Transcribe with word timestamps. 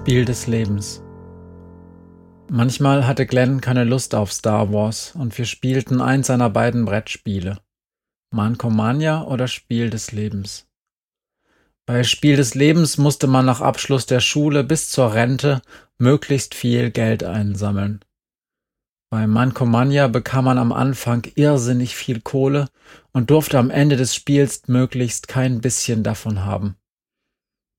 Spiel 0.00 0.24
des 0.24 0.46
Lebens. 0.46 1.02
Manchmal 2.50 3.06
hatte 3.06 3.26
Glenn 3.26 3.60
keine 3.60 3.84
Lust 3.84 4.14
auf 4.14 4.32
Star 4.32 4.72
Wars 4.72 5.14
und 5.14 5.36
wir 5.36 5.44
spielten 5.44 6.00
eins 6.00 6.28
seiner 6.28 6.48
beiden 6.48 6.86
Brettspiele. 6.86 7.58
Mankomania 8.34 9.24
oder 9.24 9.46
Spiel 9.46 9.90
des 9.90 10.12
Lebens. 10.12 10.66
Bei 11.84 12.02
Spiel 12.02 12.36
des 12.36 12.54
Lebens 12.54 12.96
musste 12.96 13.26
man 13.26 13.44
nach 13.44 13.60
Abschluss 13.60 14.06
der 14.06 14.20
Schule 14.20 14.64
bis 14.64 14.88
zur 14.88 15.12
Rente 15.12 15.60
möglichst 15.98 16.54
viel 16.54 16.90
Geld 16.90 17.22
einsammeln. 17.22 18.00
Bei 19.10 19.26
Mankomania 19.26 20.08
bekam 20.08 20.46
man 20.46 20.56
am 20.56 20.72
Anfang 20.72 21.26
irrsinnig 21.34 21.94
viel 21.94 22.22
Kohle 22.22 22.68
und 23.12 23.28
durfte 23.28 23.58
am 23.58 23.68
Ende 23.68 23.98
des 23.98 24.14
Spiels 24.14 24.62
möglichst 24.66 25.28
kein 25.28 25.60
bisschen 25.60 26.02
davon 26.02 26.46
haben. 26.46 26.79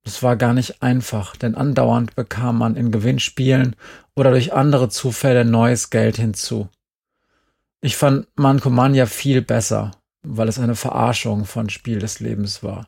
Es 0.04 0.24
war 0.24 0.36
gar 0.36 0.54
nicht 0.54 0.82
einfach, 0.82 1.36
denn 1.36 1.56
andauernd 1.56 2.16
bekam 2.16 2.58
man 2.58 2.76
in 2.76 2.92
Gewinnspielen 2.92 3.76
oder 4.16 4.32
durch 4.32 4.54
andere 4.54 4.90
Zufälle 4.90 5.46
neues 5.46 5.90
Geld 5.90 6.18
hinzu. 6.18 6.70
Ich 7.82 7.98
fand 7.98 8.28
Mankomania 8.36 9.06
viel 9.06 9.42
besser, 9.42 9.92
weil 10.24 10.48
es 10.48 10.60
eine 10.60 10.76
Verarschung 10.76 11.46
von 11.46 11.70
Spiel 11.70 12.00
des 12.00 12.20
Lebens 12.20 12.64
war. 12.64 12.88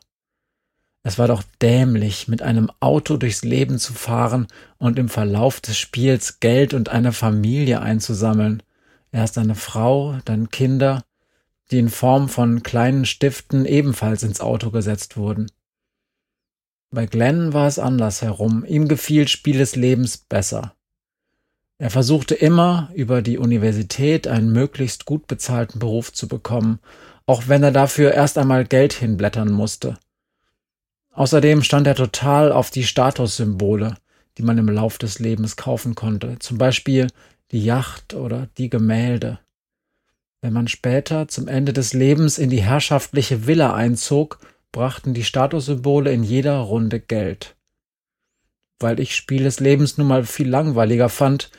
Es 1.02 1.18
war 1.18 1.28
doch 1.28 1.42
dämlich, 1.60 2.28
mit 2.28 2.40
einem 2.40 2.70
Auto 2.80 3.16
durchs 3.16 3.44
Leben 3.44 3.78
zu 3.78 3.92
fahren 3.92 4.46
und 4.78 4.98
im 4.98 5.08
Verlauf 5.08 5.60
des 5.60 5.76
Spiels 5.76 6.40
Geld 6.40 6.72
und 6.72 6.88
eine 6.88 7.12
Familie 7.12 7.80
einzusammeln. 7.80 8.62
Erst 9.12 9.36
eine 9.36 9.54
Frau, 9.54 10.18
dann 10.24 10.50
Kinder, 10.50 11.04
die 11.70 11.78
in 11.78 11.90
Form 11.90 12.28
von 12.28 12.62
kleinen 12.62 13.04
Stiften 13.04 13.66
ebenfalls 13.66 14.22
ins 14.22 14.40
Auto 14.40 14.70
gesetzt 14.70 15.16
wurden. 15.16 15.50
Bei 16.94 17.06
Glenn 17.06 17.52
war 17.52 17.66
es 17.66 17.80
andersherum. 17.80 18.64
Ihm 18.64 18.86
gefiel 18.86 19.26
Spiel 19.26 19.58
des 19.58 19.74
Lebens 19.74 20.16
besser. 20.16 20.76
Er 21.76 21.90
versuchte 21.90 22.36
immer, 22.36 22.88
über 22.94 23.20
die 23.20 23.36
Universität 23.36 24.28
einen 24.28 24.52
möglichst 24.52 25.04
gut 25.04 25.26
bezahlten 25.26 25.80
Beruf 25.80 26.12
zu 26.12 26.28
bekommen, 26.28 26.78
auch 27.26 27.48
wenn 27.48 27.64
er 27.64 27.72
dafür 27.72 28.14
erst 28.14 28.38
einmal 28.38 28.64
Geld 28.64 28.92
hinblättern 28.92 29.50
musste. 29.50 29.98
Außerdem 31.10 31.64
stand 31.64 31.88
er 31.88 31.96
total 31.96 32.52
auf 32.52 32.70
die 32.70 32.84
Statussymbole, 32.84 33.96
die 34.38 34.42
man 34.42 34.56
im 34.56 34.68
Lauf 34.68 34.96
des 34.96 35.18
Lebens 35.18 35.56
kaufen 35.56 35.96
konnte, 35.96 36.38
zum 36.38 36.58
Beispiel 36.58 37.08
die 37.50 37.64
Yacht 37.64 38.14
oder 38.14 38.46
die 38.56 38.70
Gemälde. 38.70 39.40
Wenn 40.42 40.52
man 40.52 40.68
später 40.68 41.26
zum 41.26 41.48
Ende 41.48 41.72
des 41.72 41.92
Lebens 41.92 42.38
in 42.38 42.50
die 42.50 42.62
herrschaftliche 42.62 43.48
Villa 43.48 43.74
einzog, 43.74 44.38
brachten 44.74 45.14
die 45.14 45.24
Statussymbole 45.24 46.12
in 46.12 46.24
jeder 46.24 46.58
Runde 46.58 46.98
Geld. 46.98 47.56
Weil 48.80 48.98
ich 48.98 49.14
Spiel 49.14 49.44
des 49.44 49.60
Lebens 49.60 49.96
nun 49.96 50.08
mal 50.08 50.24
viel 50.24 50.48
langweiliger 50.48 51.08
fand, 51.08 51.50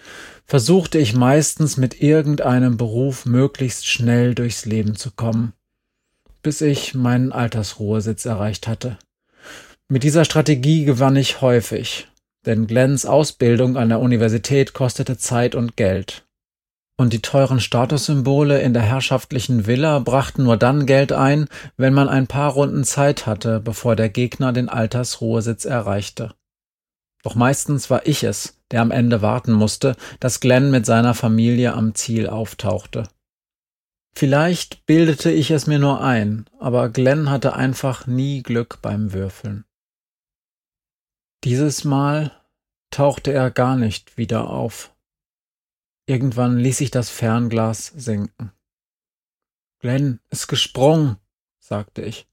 versuchte 0.46 1.00
ich 1.00 1.16
meistens 1.16 1.78
mit 1.78 2.02
irgendeinem 2.02 2.76
Beruf 2.76 3.26
möglichst 3.26 3.88
schnell 3.88 4.36
durchs 4.36 4.66
Leben 4.66 4.96
zu 4.96 5.12
kommen, 5.12 5.54
bis 6.44 6.60
ich 6.60 6.94
meinen 6.94 7.32
Altersruhesitz 7.32 8.26
erreicht 8.26 8.68
hatte. 8.68 9.00
Mit 9.88 10.04
dieser 10.04 10.26
Strategie 10.26 10.84
gewann 10.84 11.16
ich 11.16 11.40
häufig, 11.40 12.10
denn 12.46 12.68
Glens 12.68 13.06
Ausbildung 13.06 13.78
an 13.78 13.90
der 13.90 14.02
Universität 14.02 14.74
kostete 14.74 15.18
Zeit 15.18 15.56
und 15.56 15.78
Geld. 15.78 16.25
Und 16.98 17.12
die 17.12 17.22
teuren 17.22 17.60
Statussymbole 17.60 18.62
in 18.62 18.74
der 18.74 18.84
herrschaftlichen 18.84 19.68
Villa 19.68 20.00
brachten 20.00 20.44
nur 20.44 20.56
dann 20.56 20.86
Geld 20.86 21.12
ein, 21.12 21.48
wenn 21.76 21.94
man 21.94 22.08
ein 22.08 22.28
paar 22.28 22.54
Runden 22.54 22.86
Zeit 22.86 23.26
hatte, 23.26 23.60
bevor 23.60 23.98
der 23.98 24.10
Gegner 24.10 24.54
den 24.54 24.70
Altersruhesitz 24.70 25.66
erreichte. 25.66 26.34
Doch 27.24 27.36
meistens 27.36 27.90
war 27.90 28.08
ich 28.08 28.24
es, 28.24 28.62
der 28.72 28.82
am 28.82 28.92
Ende 28.92 29.22
warten 29.22 29.52
musste, 29.52 29.96
dass 30.20 30.40
Glenn 30.40 30.72
mit 30.72 30.86
seiner 30.86 31.14
Familie 31.14 31.74
am 31.74 31.96
Ziel 31.96 32.30
auftauchte. 32.30 33.04
Vielleicht 34.18 34.86
bildete 34.86 35.32
ich 35.32 35.52
es 35.52 35.68
mir 35.68 35.80
nur 35.80 36.02
ein, 36.02 36.46
aber 36.60 36.88
Glenn 36.90 37.30
hatte 37.30 37.56
einfach 37.56 38.08
nie 38.08 38.42
Glück 38.42 38.80
beim 38.82 39.12
Würfeln. 39.12 39.66
Dieses 41.44 41.84
Mal 41.84 42.32
tauchte 42.92 43.34
er 43.34 43.52
gar 43.52 43.76
nicht 43.76 44.18
wieder 44.18 44.50
auf. 44.50 44.95
Irgendwann 46.06 46.58
ließ 46.58 46.78
sich 46.78 46.92
das 46.92 47.10
Fernglas 47.10 47.88
senken. 47.88 48.52
Glenn 49.80 50.20
ist 50.30 50.48
gesprungen, 50.48 51.18
sagte 51.60 52.02
ich. 52.02 52.28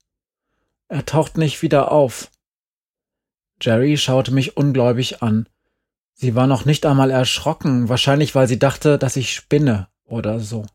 Er 0.88 1.06
taucht 1.06 1.38
nicht 1.38 1.62
wieder 1.62 1.90
auf. 1.90 2.30
Jerry 3.60 3.96
schaute 3.96 4.32
mich 4.32 4.56
ungläubig 4.56 5.22
an. 5.22 5.48
Sie 6.12 6.34
war 6.34 6.46
noch 6.46 6.64
nicht 6.64 6.84
einmal 6.84 7.10
erschrocken, 7.10 7.88
wahrscheinlich 7.88 8.34
weil 8.34 8.46
sie 8.46 8.58
dachte, 8.58 8.98
dass 8.98 9.16
ich 9.16 9.32
spinne 9.32 9.88
oder 10.04 10.40
so. 10.40 10.66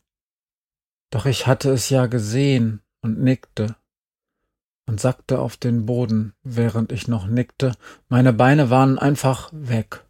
Doch 1.10 1.26
ich 1.26 1.48
hatte 1.48 1.70
es 1.72 1.90
ja 1.90 2.08
gesehen 2.08 2.82
und 3.02 3.20
nickte 3.20 3.76
und 4.88 5.00
sackte 5.00 5.40
auf 5.40 5.58
den 5.58 5.86
Boden, 5.86 6.34
während 6.44 6.92
ich 6.92 7.08
noch 7.08 7.28
nickte. 7.28 7.74
Meine 8.10 8.34
Beine 8.34 8.70
waren 8.70 8.98
einfach 8.98 9.50
weg. 9.54 10.06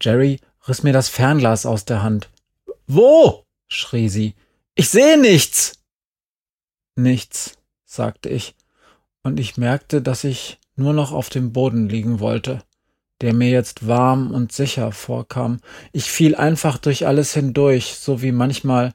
Jerry 0.00 0.40
riss 0.68 0.82
mir 0.82 0.92
das 0.92 1.08
Fernglas 1.08 1.66
aus 1.66 1.84
der 1.84 2.02
Hand. 2.02 2.30
Wo? 2.86 3.44
schrie 3.68 4.08
sie. 4.08 4.34
Ich 4.74 4.88
sehe 4.88 5.20
nichts. 5.20 5.78
Nichts, 6.96 7.56
sagte 7.84 8.28
ich, 8.28 8.54
und 9.22 9.40
ich 9.40 9.56
merkte, 9.56 10.00
dass 10.00 10.22
ich 10.24 10.58
nur 10.76 10.92
noch 10.92 11.12
auf 11.12 11.28
dem 11.28 11.52
Boden 11.52 11.88
liegen 11.88 12.20
wollte, 12.20 12.62
der 13.20 13.32
mir 13.32 13.50
jetzt 13.50 13.88
warm 13.88 14.30
und 14.30 14.52
sicher 14.52 14.92
vorkam. 14.92 15.60
Ich 15.92 16.10
fiel 16.10 16.36
einfach 16.36 16.78
durch 16.78 17.06
alles 17.06 17.34
hindurch, 17.34 17.94
so 17.94 18.22
wie 18.22 18.32
manchmal, 18.32 18.92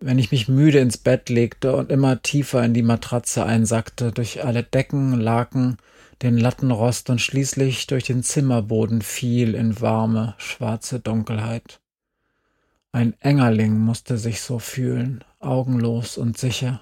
wenn 0.00 0.18
ich 0.18 0.30
mich 0.30 0.48
müde 0.48 0.78
ins 0.78 0.98
Bett 0.98 1.28
legte 1.28 1.76
und 1.76 1.90
immer 1.90 2.22
tiefer 2.22 2.62
in 2.64 2.74
die 2.74 2.82
Matratze 2.82 3.44
einsackte, 3.46 4.12
durch 4.12 4.44
alle 4.44 4.62
Decken, 4.62 5.18
Laken, 5.20 5.78
den 6.22 6.38
Lattenrost 6.38 7.10
und 7.10 7.20
schließlich 7.20 7.86
durch 7.88 8.04
den 8.04 8.22
Zimmerboden 8.22 9.02
fiel 9.02 9.54
in 9.54 9.80
warme, 9.80 10.34
schwarze 10.38 11.00
Dunkelheit. 11.00 11.80
Ein 12.92 13.14
Engerling 13.20 13.78
musste 13.78 14.18
sich 14.18 14.40
so 14.40 14.58
fühlen, 14.58 15.24
augenlos 15.40 16.18
und 16.18 16.38
sicher. 16.38 16.80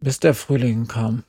Bis 0.00 0.18
der 0.18 0.34
Frühling 0.34 0.88
kam. 0.88 1.22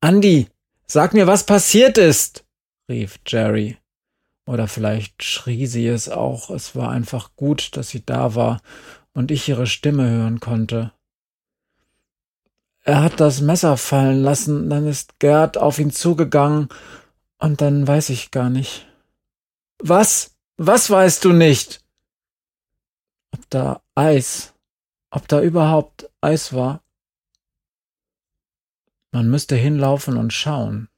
Andi, 0.00 0.48
sag 0.86 1.14
mir, 1.14 1.26
was 1.26 1.46
passiert 1.46 1.98
ist, 1.98 2.44
rief 2.88 3.18
Jerry. 3.26 3.78
Oder 4.46 4.66
vielleicht 4.66 5.22
schrie 5.22 5.66
sie 5.66 5.86
es 5.86 6.08
auch, 6.08 6.50
es 6.50 6.74
war 6.74 6.90
einfach 6.90 7.30
gut, 7.36 7.76
dass 7.76 7.90
sie 7.90 8.04
da 8.04 8.34
war 8.34 8.60
und 9.12 9.30
ich 9.30 9.48
ihre 9.48 9.66
Stimme 9.66 10.08
hören 10.08 10.40
konnte. 10.40 10.92
Er 12.88 13.02
hat 13.02 13.20
das 13.20 13.42
Messer 13.42 13.76
fallen 13.76 14.22
lassen, 14.22 14.70
dann 14.70 14.86
ist 14.86 15.18
Gerd 15.18 15.58
auf 15.58 15.78
ihn 15.78 15.90
zugegangen, 15.90 16.70
und 17.36 17.60
dann 17.60 17.86
weiß 17.86 18.08
ich 18.08 18.30
gar 18.30 18.48
nicht. 18.48 18.88
Was? 19.78 20.38
Was 20.56 20.88
weißt 20.88 21.22
du 21.26 21.34
nicht? 21.34 21.84
Ob 23.30 23.40
da 23.50 23.82
Eis, 23.94 24.54
ob 25.10 25.28
da 25.28 25.42
überhaupt 25.42 26.08
Eis 26.22 26.54
war? 26.54 26.82
Man 29.12 29.28
müsste 29.28 29.54
hinlaufen 29.54 30.16
und 30.16 30.32
schauen. 30.32 30.88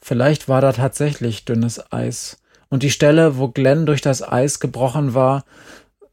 Vielleicht 0.00 0.48
war 0.48 0.62
da 0.62 0.72
tatsächlich 0.72 1.44
dünnes 1.44 1.92
Eis, 1.92 2.40
und 2.70 2.82
die 2.82 2.90
Stelle, 2.90 3.36
wo 3.36 3.48
Glenn 3.48 3.84
durch 3.84 4.00
das 4.00 4.22
Eis 4.22 4.58
gebrochen 4.58 5.12
war, 5.12 5.44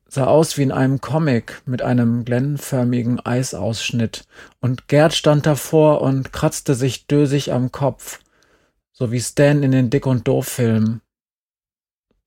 sah 0.10 0.26
aus 0.26 0.58
wie 0.58 0.64
in 0.64 0.72
einem 0.72 1.02
Comic 1.02 1.62
mit 1.66 1.82
einem 1.82 2.26
glennförmigen 2.26 3.24
Eisausschnitt, 3.26 4.26
und 4.60 4.88
Gerd 4.88 5.14
stand 5.14 5.46
davor 5.46 6.02
und 6.02 6.34
kratzte 6.34 6.76
sich 6.76 7.08
dösig 7.08 7.54
am 7.54 7.72
Kopf, 7.72 8.20
so 8.92 9.12
wie 9.12 9.22
Stan 9.22 9.64
in 9.64 9.72
den 9.72 9.90
Dick 9.90 10.06
und 10.06 10.28
Doof 10.28 10.48
Filmen. 10.48 11.02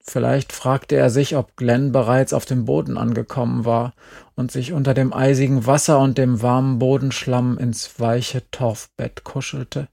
Vielleicht 0.05 0.53
fragte 0.53 0.97
er 0.97 1.11
sich, 1.11 1.37
ob 1.37 1.57
Glenn 1.57 1.93
bereits 1.93 2.33
auf 2.33 2.45
dem 2.45 2.65
Boden 2.65 2.99
angekommen 2.99 3.65
war 3.65 3.93
und 4.35 4.51
sich 4.51 4.73
unter 4.73 4.95
dem 4.95 5.13
eisigen 5.13 5.65
Wasser 5.67 6.01
und 6.01 6.19
dem 6.19 6.43
warmen 6.43 6.81
Bodenschlamm 6.81 7.57
ins 7.57 8.01
weiche 8.01 8.43
Torfbett 8.51 9.23
kuschelte. 9.23 9.89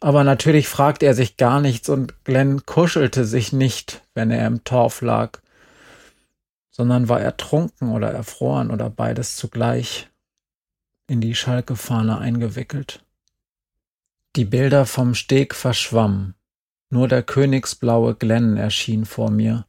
Aber 0.00 0.24
natürlich 0.24 0.68
fragte 0.68 1.06
er 1.06 1.14
sich 1.14 1.36
gar 1.36 1.60
nichts 1.60 1.88
und 1.88 2.24
Glenn 2.24 2.66
kuschelte 2.66 3.24
sich 3.24 3.52
nicht, 3.52 4.02
wenn 4.14 4.30
er 4.30 4.46
im 4.46 4.64
Torf 4.64 5.00
lag, 5.00 5.40
sondern 6.76 7.08
war 7.08 7.22
ertrunken 7.22 7.90
oder 7.90 8.10
erfroren 8.10 8.70
oder 8.70 8.90
beides 8.90 9.36
zugleich 9.36 10.10
in 11.06 11.22
die 11.22 11.34
Schalkefahne 11.34 12.18
eingewickelt. 12.18 13.02
Die 14.36 14.44
Bilder 14.44 14.84
vom 14.84 15.14
Steg 15.14 15.54
verschwammen. 15.54 16.34
Nur 16.90 17.08
der 17.08 17.22
königsblaue 17.22 18.14
Glenn 18.14 18.58
erschien 18.58 19.06
vor 19.06 19.30
mir, 19.30 19.64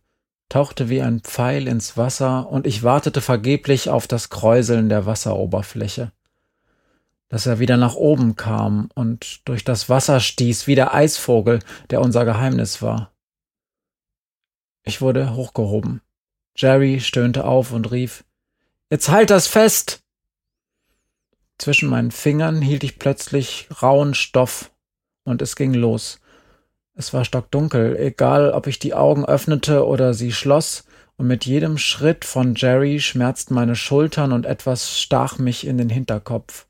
tauchte 0.50 0.90
wie 0.90 1.02
ein 1.02 1.22
Pfeil 1.22 1.70
ins 1.70 1.96
Wasser, 1.96 2.50
und 2.50 2.68
ich 2.68 2.84
wartete 2.84 3.22
vergeblich 3.22 3.90
auf 3.90 4.08
das 4.08 4.30
Kräuseln 4.30 4.90
der 4.90 5.06
Wasseroberfläche. 5.06 6.12
Dass 7.30 7.46
er 7.46 7.60
wieder 7.60 7.78
nach 7.78 7.96
oben 7.96 8.36
kam 8.36 8.90
und 8.96 9.48
durch 9.48 9.64
das 9.64 9.88
Wasser 9.88 10.20
stieß 10.20 10.68
wie 10.68 10.76
der 10.76 10.94
Eisvogel, 10.94 11.60
der 11.90 12.02
unser 12.02 12.26
Geheimnis 12.26 12.82
war. 12.82 13.14
Ich 14.84 15.00
wurde 15.00 15.34
hochgehoben. 15.34 16.02
Jerry 16.58 17.00
stöhnte 17.00 17.46
auf 17.46 17.72
und 17.72 17.92
rief 17.92 18.24
Jetzt 18.90 19.10
halt 19.10 19.30
das 19.30 19.48
fest. 19.48 20.02
Zwischen 21.58 21.90
meinen 21.90 22.12
Fingern 22.12 22.62
hielt 22.62 22.84
ich 22.84 23.00
plötzlich 23.00 23.68
rauen 23.82 24.14
Stoff, 24.14 24.72
und 25.24 25.42
es 25.42 25.56
ging 25.56 25.74
los. 25.74 26.20
Es 26.94 27.14
war 27.14 27.26
stockdunkel, 27.26 27.98
egal 27.98 28.52
ob 28.52 28.68
ich 28.68 28.80
die 28.80 28.94
Augen 28.94 29.26
öffnete 29.26 29.86
oder 29.86 30.14
sie 30.14 30.32
schloss, 30.32 30.86
und 31.18 31.28
mit 31.28 31.46
jedem 31.46 31.78
Schritt 31.78 32.26
von 32.26 32.56
Jerry 32.56 33.00
schmerzten 33.00 33.56
meine 33.56 33.76
Schultern 33.76 34.32
und 34.32 34.46
etwas 34.46 35.00
stach 35.00 35.40
mich 35.40 35.66
in 35.66 35.78
den 35.78 35.90
Hinterkopf. 35.90 36.66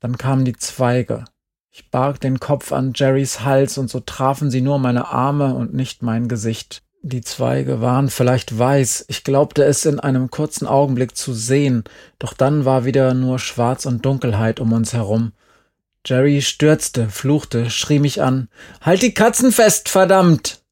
Dann 0.00 0.18
kamen 0.18 0.44
die 0.44 0.56
Zweige. 0.56 1.24
Ich 1.70 1.90
barg 1.90 2.20
den 2.20 2.40
Kopf 2.40 2.72
an 2.72 2.92
Jerrys 2.94 3.40
Hals, 3.40 3.78
und 3.78 3.88
so 3.88 4.00
trafen 4.00 4.50
sie 4.50 4.60
nur 4.60 4.78
meine 4.78 5.08
Arme 5.08 5.54
und 5.54 5.72
nicht 5.72 6.02
mein 6.02 6.28
Gesicht. 6.28 6.85
Die 7.08 7.20
Zweige 7.20 7.80
waren 7.80 8.10
vielleicht 8.10 8.58
weiß, 8.58 9.04
ich 9.06 9.22
glaubte 9.22 9.62
es 9.62 9.84
in 9.84 10.00
einem 10.00 10.28
kurzen 10.28 10.66
Augenblick 10.66 11.16
zu 11.16 11.34
sehen, 11.34 11.84
doch 12.18 12.32
dann 12.32 12.64
war 12.64 12.84
wieder 12.84 13.14
nur 13.14 13.38
Schwarz 13.38 13.86
und 13.86 14.04
Dunkelheit 14.04 14.58
um 14.58 14.72
uns 14.72 14.92
herum. 14.92 15.30
Jerry 16.04 16.42
stürzte, 16.42 17.08
fluchte, 17.08 17.70
schrie 17.70 18.00
mich 18.00 18.22
an. 18.22 18.48
Halt 18.80 19.02
die 19.02 19.14
Katzen 19.14 19.52
fest, 19.52 19.88
verdammt! 19.88 20.64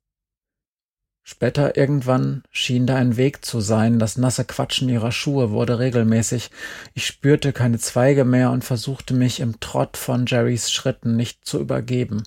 Später 1.23 1.77
irgendwann 1.77 2.43
schien 2.51 2.89
da 2.89 2.97
ein 2.97 3.17
Weg 3.17 3.45
zu 3.45 3.61
sein, 3.61 4.01
das 4.01 4.17
nasse 4.17 4.45
Quatschen 4.45 4.89
ihrer 4.89 5.13
Schuhe 5.13 5.53
wurde 5.53 5.79
regelmäßig. 5.79 6.51
Ich 6.95 7.07
spürte 7.07 7.53
keine 7.53 7.79
Zweige 7.79 8.25
mehr 8.25 8.51
und 8.51 8.65
versuchte 8.65 9.15
mich 9.15 9.39
im 9.39 9.61
Trott 9.61 9.97
von 9.97 10.27
Jerrys 10.27 10.73
Schritten 10.73 11.15
nicht 11.15 11.45
zu 11.45 11.61
übergeben. 11.61 12.25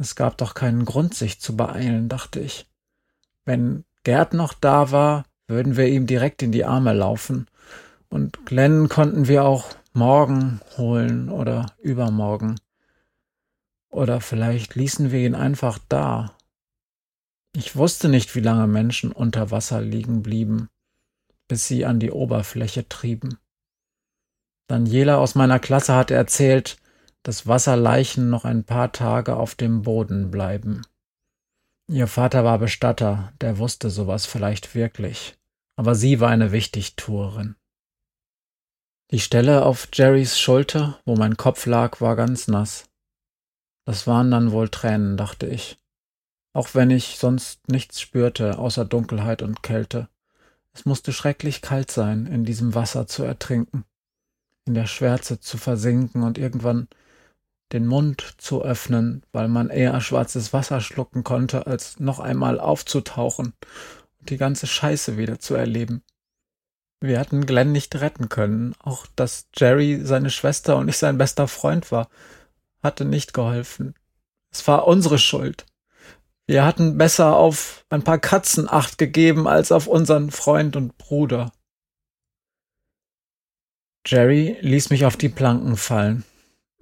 Es 0.00 0.16
gab 0.16 0.36
doch 0.38 0.54
keinen 0.54 0.84
Grund, 0.84 1.14
sich 1.14 1.40
zu 1.40 1.56
beeilen, 1.56 2.08
dachte 2.08 2.40
ich. 2.40 2.66
Wenn 3.44 3.84
Gerd 4.04 4.34
noch 4.34 4.54
da 4.54 4.90
war, 4.90 5.24
würden 5.46 5.76
wir 5.76 5.88
ihm 5.88 6.06
direkt 6.06 6.42
in 6.42 6.52
die 6.52 6.64
Arme 6.64 6.92
laufen. 6.92 7.46
Und 8.08 8.46
Glenn 8.46 8.88
konnten 8.88 9.28
wir 9.28 9.44
auch 9.44 9.70
morgen 9.92 10.60
holen 10.76 11.28
oder 11.28 11.66
übermorgen. 11.80 12.60
Oder 13.90 14.20
vielleicht 14.20 14.74
ließen 14.74 15.12
wir 15.12 15.20
ihn 15.20 15.34
einfach 15.34 15.78
da. 15.88 16.36
Ich 17.54 17.76
wusste 17.76 18.08
nicht, 18.08 18.34
wie 18.34 18.40
lange 18.40 18.66
Menschen 18.66 19.12
unter 19.12 19.50
Wasser 19.50 19.80
liegen 19.80 20.22
blieben, 20.22 20.68
bis 21.46 21.68
sie 21.68 21.84
an 21.84 22.00
die 22.00 22.10
Oberfläche 22.10 22.88
trieben. 22.88 23.38
Daniela 24.66 25.18
aus 25.18 25.34
meiner 25.34 25.60
Klasse 25.60 25.94
hatte 25.94 26.14
erzählt, 26.14 26.78
dass 27.22 27.46
Wasserleichen 27.46 28.28
noch 28.30 28.44
ein 28.44 28.64
paar 28.64 28.92
Tage 28.92 29.36
auf 29.36 29.54
dem 29.54 29.82
Boden 29.82 30.30
bleiben. 30.30 30.82
Ihr 31.86 32.06
Vater 32.06 32.44
war 32.44 32.58
Bestatter, 32.58 33.32
der 33.42 33.58
wusste 33.58 33.90
sowas 33.90 34.24
vielleicht 34.24 34.74
wirklich, 34.74 35.36
aber 35.76 35.94
sie 35.94 36.18
war 36.18 36.30
eine 36.30 36.50
Wichtigtuerin. 36.50 37.56
Die 39.10 39.20
Stelle 39.20 39.66
auf 39.66 39.88
Jerrys 39.92 40.40
Schulter, 40.40 40.98
wo 41.04 41.14
mein 41.14 41.36
Kopf 41.36 41.66
lag, 41.66 42.00
war 42.00 42.16
ganz 42.16 42.48
nass. 42.48 42.88
Das 43.84 44.06
waren 44.06 44.30
dann 44.30 44.50
wohl 44.50 44.70
Tränen, 44.70 45.18
dachte 45.18 45.46
ich. 45.46 45.78
Auch 46.54 46.74
wenn 46.74 46.90
ich 46.90 47.18
sonst 47.18 47.68
nichts 47.68 48.00
spürte, 48.00 48.58
außer 48.58 48.86
Dunkelheit 48.86 49.42
und 49.42 49.62
Kälte. 49.62 50.08
Es 50.72 50.86
musste 50.86 51.12
schrecklich 51.12 51.60
kalt 51.60 51.90
sein, 51.90 52.26
in 52.26 52.46
diesem 52.46 52.74
Wasser 52.74 53.06
zu 53.06 53.24
ertrinken, 53.24 53.84
in 54.64 54.72
der 54.72 54.86
Schwärze 54.86 55.38
zu 55.38 55.58
versinken 55.58 56.22
und 56.22 56.38
irgendwann 56.38 56.88
den 57.74 57.86
Mund 57.86 58.36
zu 58.38 58.62
öffnen, 58.62 59.24
weil 59.32 59.48
man 59.48 59.68
eher 59.68 60.00
schwarzes 60.00 60.52
Wasser 60.52 60.80
schlucken 60.80 61.24
konnte, 61.24 61.66
als 61.66 61.98
noch 61.98 62.20
einmal 62.20 62.60
aufzutauchen 62.60 63.52
und 64.20 64.30
die 64.30 64.36
ganze 64.36 64.68
Scheiße 64.68 65.18
wieder 65.18 65.40
zu 65.40 65.56
erleben. 65.56 66.02
Wir 67.00 67.18
hatten 67.18 67.44
Glenn 67.44 67.72
nicht 67.72 67.96
retten 67.96 68.28
können. 68.28 68.74
Auch 68.78 69.06
dass 69.16 69.48
Jerry 69.54 70.00
seine 70.04 70.30
Schwester 70.30 70.76
und 70.76 70.88
ich 70.88 70.96
sein 70.96 71.18
bester 71.18 71.48
Freund 71.48 71.90
war, 71.90 72.08
hatte 72.82 73.04
nicht 73.04 73.34
geholfen. 73.34 73.94
Es 74.52 74.66
war 74.68 74.86
unsere 74.86 75.18
Schuld. 75.18 75.66
Wir 76.46 76.64
hatten 76.64 76.96
besser 76.96 77.36
auf 77.36 77.84
ein 77.90 78.04
paar 78.04 78.18
Katzen 78.18 78.70
acht 78.70 78.98
gegeben 78.98 79.48
als 79.48 79.72
auf 79.72 79.88
unseren 79.88 80.30
Freund 80.30 80.76
und 80.76 80.96
Bruder. 80.96 81.52
Jerry 84.06 84.58
ließ 84.60 84.90
mich 84.90 85.04
auf 85.06 85.16
die 85.16 85.28
Planken 85.28 85.76
fallen. 85.76 86.24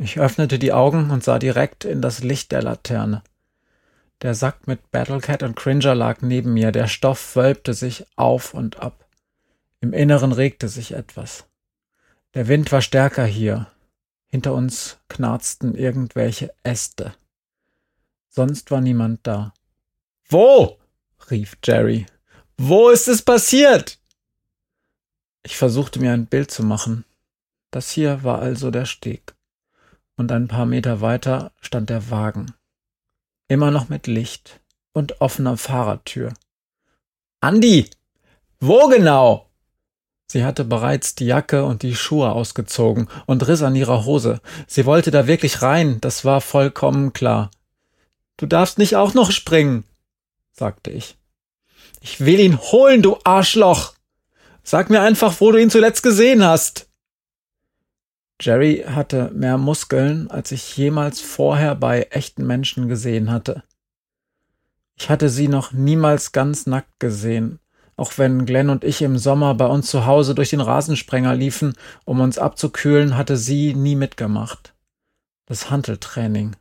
Ich 0.03 0.19
öffnete 0.19 0.59
die 0.59 0.73
Augen 0.73 1.13
und 1.13 1.23
sah 1.23 1.39
direkt 1.39 1.85
in 1.85 2.03
das 2.03 2.25
Licht 2.25 2.51
der 2.51 2.61
Laterne. 2.61 3.23
Der 4.21 4.35
Sack 4.35 4.67
mit 4.67 4.91
Battlecat 4.91 5.45
und 5.45 5.55
Cringer 5.55 5.95
lag 5.95 6.23
neben 6.23 6.55
mir, 6.55 6.73
der 6.73 6.89
Stoff 6.89 7.37
wölbte 7.37 7.73
sich 7.73 8.05
auf 8.17 8.53
und 8.53 8.81
ab. 8.81 9.07
Im 9.81 9.93
Inneren 9.93 10.33
regte 10.33 10.69
sich 10.69 10.95
etwas. 10.95 11.47
Der 12.35 12.49
Wind 12.49 12.73
war 12.73 12.83
stärker 12.83 13.25
hier. 13.25 13.69
Hinter 14.27 14.55
uns 14.55 14.99
knarzten 15.09 15.77
irgendwelche 15.77 16.53
Äste. 16.65 17.15
Sonst 18.29 18.73
war 18.73 18.81
niemand 18.81 19.21
da. 19.23 19.55
Wo? 20.29 20.81
rief 21.31 21.59
Jerry. 21.63 22.07
Wo 22.57 22.89
ist 22.89 23.07
es 23.07 23.23
passiert? 23.23 24.01
Ich 25.45 25.57
versuchte 25.57 26.01
mir 26.01 26.13
ein 26.13 26.27
Bild 26.27 26.51
zu 26.51 26.65
machen. 26.65 27.05
Das 27.71 27.93
hier 27.93 28.25
war 28.25 28.41
also 28.41 28.73
der 28.73 28.85
Steg 28.85 29.37
und 30.17 30.33
ein 30.33 30.49
paar 30.49 30.67
Meter 30.67 31.01
weiter 31.01 31.53
stand 31.61 31.91
der 31.91 32.11
Wagen. 32.11 32.55
Immer 33.49 33.71
noch 33.71 33.89
mit 33.89 34.07
Licht 34.07 34.61
und 34.93 35.21
offener 35.21 35.57
Fahrertür. 35.57 36.33
Andi! 37.41 37.91
Wo 38.61 38.89
genau? 38.89 39.51
Sie 40.33 40.45
hatte 40.45 40.65
bereits 40.65 41.15
die 41.15 41.27
Jacke 41.27 41.65
und 41.65 41.83
die 41.83 41.95
Schuhe 41.95 42.33
ausgezogen 42.33 43.09
und 43.27 43.47
riss 43.47 43.63
an 43.63 43.77
ihrer 43.77 44.05
Hose. 44.05 44.41
Sie 44.67 44.87
wollte 44.87 45.11
da 45.11 45.27
wirklich 45.27 45.61
rein, 45.61 46.01
das 46.01 46.25
war 46.25 46.41
vollkommen 46.41 47.13
klar. 47.13 47.51
Du 48.39 48.47
darfst 48.47 48.79
nicht 48.79 48.97
auch 48.97 49.15
noch 49.15 49.31
springen, 49.31 49.85
sagte 50.53 50.91
ich. 50.91 51.19
Ich 52.01 52.25
will 52.25 52.41
ihn 52.41 52.59
holen, 52.59 53.03
du 53.03 53.19
Arschloch. 53.25 53.95
Sag 54.63 54.91
mir 54.91 55.03
einfach, 55.03 55.41
wo 55.41 55.53
du 55.53 55.59
ihn 55.61 55.71
zuletzt 55.71 56.03
gesehen 56.03 56.45
hast. 56.45 56.89
Jerry 58.43 58.85
hatte 58.89 59.31
mehr 59.33 59.57
Muskeln, 59.57 60.29
als 60.29 60.51
ich 60.51 60.77
jemals 60.77 61.21
vorher 61.21 61.77
bei 61.77 62.09
echten 62.11 62.45
Menschen 62.45 62.89
gesehen 62.89 63.31
hatte. 63.31 63.63
Ich 64.97 65.09
hatte 65.11 65.29
sie 65.29 65.47
noch 65.47 65.71
niemals 65.71 66.33
ganz 66.33 66.67
nackt 66.67 66.99
gesehen, 66.99 67.61
auch 67.97 68.19
wenn 68.19 68.45
Glenn 68.45 68.69
und 68.69 68.83
ich 68.83 69.01
im 69.01 69.17
Sommer 69.17 69.55
bei 69.55 69.67
uns 69.67 69.87
zu 69.87 70.07
Hause 70.07 70.35
durch 70.35 70.51
den 70.51 70.61
Rasensprenger 70.61 71.37
liefen, 71.37 71.75
um 72.05 72.19
uns 72.19 72.37
abzukühlen, 72.37 73.17
hatte 73.17 73.37
sie 73.37 73.75
nie 73.75 73.95
mitgemacht. 73.95 74.75
Das 75.47 75.71
Hanteltraining. 75.71 76.57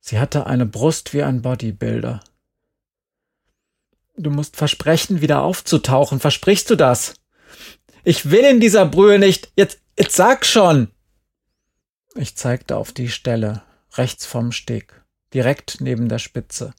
Sie 0.00 0.18
hatte 0.18 0.46
eine 0.46 0.64
Brust 0.64 1.12
wie 1.12 1.22
ein 1.22 1.42
Bodybuilder. 1.42 2.20
Du 4.16 4.30
musst 4.30 4.56
versprechen, 4.56 5.20
wieder 5.20 5.42
aufzutauchen. 5.42 6.20
Versprichst 6.20 6.70
du 6.70 6.76
das? 6.76 7.14
Ich 8.02 8.30
will 8.30 8.44
in 8.44 8.60
dieser 8.60 8.86
Brühe 8.86 9.18
nicht. 9.18 9.52
Jetzt, 9.56 9.78
jetzt 9.98 10.16
sag 10.16 10.46
schon. 10.46 10.88
Ich 12.14 12.36
zeigte 12.36 12.76
auf 12.76 12.92
die 12.92 13.08
Stelle, 13.08 13.62
rechts 13.94 14.26
vom 14.26 14.52
Steg, 14.52 15.02
direkt 15.32 15.80
neben 15.80 16.08
der 16.08 16.18
Spitze. 16.18 16.74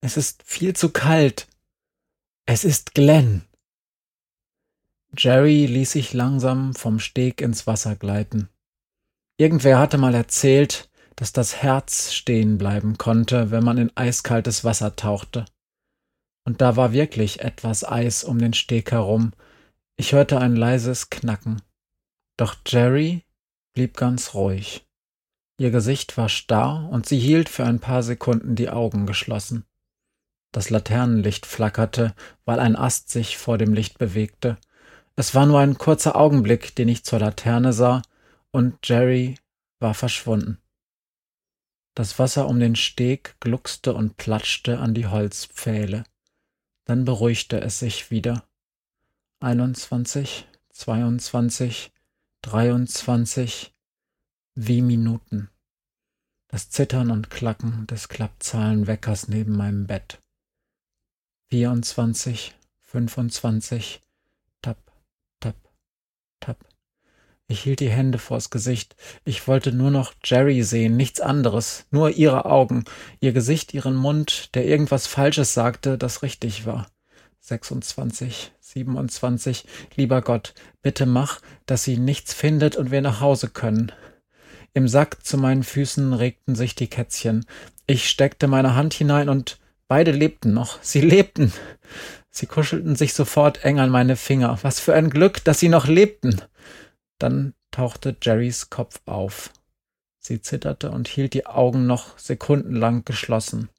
Es 0.00 0.16
ist 0.16 0.42
viel 0.44 0.74
zu 0.74 0.90
kalt. 0.90 1.48
Es 2.46 2.64
ist 2.64 2.94
Glenn. 2.94 3.44
Jerry 5.16 5.66
ließ 5.66 5.92
sich 5.92 6.12
langsam 6.12 6.74
vom 6.74 7.00
Steg 7.00 7.40
ins 7.40 7.66
Wasser 7.66 7.96
gleiten. 7.96 8.48
Irgendwer 9.38 9.78
hatte 9.78 9.98
mal 9.98 10.14
erzählt, 10.14 10.90
dass 11.16 11.32
das 11.32 11.56
Herz 11.62 12.12
stehen 12.12 12.58
bleiben 12.58 12.98
konnte, 12.98 13.50
wenn 13.50 13.64
man 13.64 13.78
in 13.78 13.96
eiskaltes 13.96 14.64
Wasser 14.64 14.96
tauchte. 14.96 15.46
Und 16.44 16.60
da 16.60 16.76
war 16.76 16.92
wirklich 16.92 17.40
etwas 17.40 17.84
Eis 17.84 18.24
um 18.24 18.38
den 18.38 18.54
Steg 18.54 18.92
herum. 18.92 19.32
Ich 19.96 20.12
hörte 20.12 20.38
ein 20.38 20.56
leises 20.56 21.10
Knacken. 21.10 21.62
Doch 22.36 22.56
Jerry 22.66 23.24
blieb 23.74 23.96
ganz 23.96 24.34
ruhig. 24.34 24.86
Ihr 25.60 25.70
Gesicht 25.70 26.16
war 26.16 26.28
starr 26.28 26.88
und 26.90 27.06
sie 27.06 27.18
hielt 27.18 27.48
für 27.48 27.64
ein 27.64 27.80
paar 27.80 28.02
Sekunden 28.02 28.54
die 28.54 28.70
Augen 28.70 29.06
geschlossen. 29.06 29.64
Das 30.52 30.70
Laternenlicht 30.70 31.46
flackerte, 31.46 32.14
weil 32.44 32.60
ein 32.60 32.76
Ast 32.76 33.10
sich 33.10 33.36
vor 33.36 33.58
dem 33.58 33.74
Licht 33.74 33.98
bewegte. 33.98 34.56
Es 35.16 35.34
war 35.34 35.46
nur 35.46 35.58
ein 35.58 35.76
kurzer 35.76 36.16
Augenblick, 36.16 36.74
den 36.76 36.88
ich 36.88 37.04
zur 37.04 37.18
Laterne 37.18 37.72
sah, 37.72 38.02
und 38.52 38.78
Jerry 38.88 39.36
war 39.80 39.94
verschwunden. 39.94 40.58
Das 41.94 42.18
Wasser 42.20 42.46
um 42.46 42.60
den 42.60 42.76
Steg 42.76 43.34
gluckste 43.40 43.92
und 43.92 44.16
platschte 44.16 44.78
an 44.78 44.94
die 44.94 45.08
Holzpfähle. 45.08 46.04
Dann 46.84 47.04
beruhigte 47.04 47.60
es 47.60 47.80
sich 47.80 48.10
wieder. 48.10 48.48
Einundzwanzig, 49.40 50.46
zweiundzwanzig, 50.70 51.92
dreiundzwanzig, 52.42 53.74
wie 54.54 54.82
Minuten. 54.82 55.50
Das 56.48 56.70
Zittern 56.70 57.10
und 57.10 57.30
Klacken 57.30 57.86
des 57.86 58.08
Klappzahlenweckers 58.08 59.28
neben 59.28 59.56
meinem 59.56 59.86
Bett. 59.86 60.18
Vierundzwanzig, 61.48 62.54
fünfundzwanzig, 62.80 64.00
tap, 64.62 64.78
tap, 65.40 65.56
tap. 66.40 66.64
Ich 67.48 67.60
hielt 67.60 67.80
die 67.80 67.90
Hände 67.90 68.18
vors 68.18 68.50
Gesicht. 68.50 68.96
Ich 69.24 69.48
wollte 69.48 69.72
nur 69.72 69.90
noch 69.90 70.12
Jerry 70.24 70.62
sehen, 70.62 70.96
nichts 70.96 71.20
anderes, 71.20 71.86
nur 71.90 72.10
ihre 72.10 72.44
Augen, 72.44 72.84
ihr 73.20 73.32
Gesicht, 73.32 73.72
ihren 73.74 73.96
Mund, 73.96 74.54
der 74.54 74.66
irgendwas 74.66 75.06
Falsches 75.06 75.54
sagte, 75.54 75.98
das 75.98 76.22
richtig 76.22 76.66
war. 76.66 76.90
26, 77.48 78.52
27, 78.60 79.64
lieber 79.96 80.22
Gott, 80.22 80.54
bitte 80.82 81.06
mach, 81.06 81.40
dass 81.66 81.84
sie 81.84 81.96
nichts 81.96 82.34
findet 82.34 82.76
und 82.76 82.90
wir 82.90 83.00
nach 83.00 83.20
Hause 83.20 83.48
können. 83.48 83.92
Im 84.74 84.86
Sack 84.86 85.24
zu 85.24 85.38
meinen 85.38 85.64
Füßen 85.64 86.12
regten 86.12 86.54
sich 86.54 86.74
die 86.74 86.88
Kätzchen. 86.88 87.46
Ich 87.86 88.08
steckte 88.08 88.46
meine 88.46 88.74
Hand 88.74 88.94
hinein 88.94 89.28
und 89.28 89.58
beide 89.88 90.12
lebten 90.12 90.52
noch. 90.52 90.82
Sie 90.82 91.00
lebten. 91.00 91.52
Sie 92.30 92.46
kuschelten 92.46 92.94
sich 92.94 93.14
sofort 93.14 93.64
eng 93.64 93.80
an 93.80 93.90
meine 93.90 94.14
Finger. 94.16 94.58
Was 94.62 94.78
für 94.78 94.94
ein 94.94 95.10
Glück, 95.10 95.42
dass 95.42 95.58
sie 95.58 95.68
noch 95.68 95.86
lebten. 95.86 96.40
Dann 97.18 97.54
tauchte 97.70 98.16
Jerrys 98.22 98.70
Kopf 98.70 99.00
auf. 99.06 99.50
Sie 100.18 100.42
zitterte 100.42 100.90
und 100.90 101.08
hielt 101.08 101.32
die 101.32 101.46
Augen 101.46 101.86
noch 101.86 102.18
sekundenlang 102.18 103.04
geschlossen. 103.04 103.70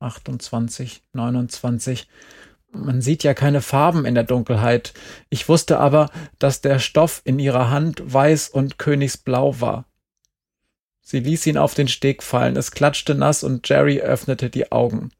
28, 0.00 1.02
29. 1.12 2.08
Man 2.74 3.02
sieht 3.02 3.22
ja 3.22 3.34
keine 3.34 3.60
Farben 3.60 4.06
in 4.06 4.14
der 4.14 4.24
Dunkelheit. 4.24 4.94
Ich 5.28 5.48
wusste 5.48 5.78
aber, 5.78 6.10
dass 6.38 6.62
der 6.62 6.78
Stoff 6.78 7.20
in 7.24 7.38
ihrer 7.38 7.70
Hand 7.70 8.02
weiß 8.04 8.48
und 8.48 8.78
königsblau 8.78 9.60
war. 9.60 9.84
Sie 11.02 11.20
ließ 11.20 11.46
ihn 11.46 11.58
auf 11.58 11.74
den 11.74 11.88
Steg 11.88 12.22
fallen, 12.22 12.56
es 12.56 12.70
klatschte 12.70 13.14
nass 13.14 13.44
und 13.44 13.68
Jerry 13.68 14.00
öffnete 14.00 14.48
die 14.48 14.72
Augen. 14.72 15.10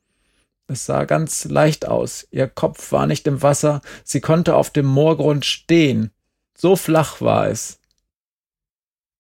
Es 0.67 0.87
sah 0.87 1.05
ganz 1.05 1.45
leicht 1.45 1.87
aus, 1.87 2.27
ihr 2.31 2.49
Kopf 2.49 2.93
war 2.93 3.07
nicht 3.07 3.27
im 3.27 3.43
Wasser, 3.43 3.83
sie 4.03 4.23
konnte 4.23 4.55
auf 4.55 4.71
dem 4.71 4.87
Moorgrund 4.87 5.45
stehen. 5.45 6.11
So 6.57 6.77
flach 6.77 7.21
war 7.21 7.49
es. 7.49 7.81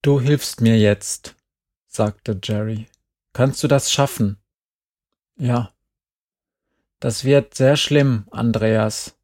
Du 0.00 0.20
hilfst 0.20 0.62
mir 0.62 0.78
jetzt, 0.78 1.34
sagte 1.88 2.40
Jerry. 2.42 2.86
Kannst 3.34 3.62
du 3.62 3.68
das 3.68 3.92
schaffen? 3.92 4.38
Ja. 5.36 5.72
Das 7.02 7.24
wird 7.24 7.54
sehr 7.54 7.76
schlimm, 7.76 8.26
Andreas. 8.30 9.18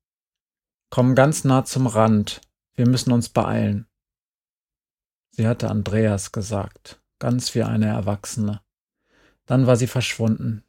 Komm 0.90 1.14
ganz 1.14 1.44
nah 1.44 1.64
zum 1.64 1.87
Rand. 1.87 2.40
Wir 2.75 2.88
müssen 2.88 3.12
uns 3.12 3.28
beeilen. 3.28 3.87
Sie 5.30 5.47
hatte 5.47 5.70
Andreas 5.70 6.32
gesagt 6.32 7.00
ganz 7.20 7.54
wie 7.54 7.62
eine 7.62 7.87
Erwachsene. 7.87 8.62
Dann 9.47 9.68
war 9.68 9.76
sie 9.76 9.87
verschwunden. 9.87 10.64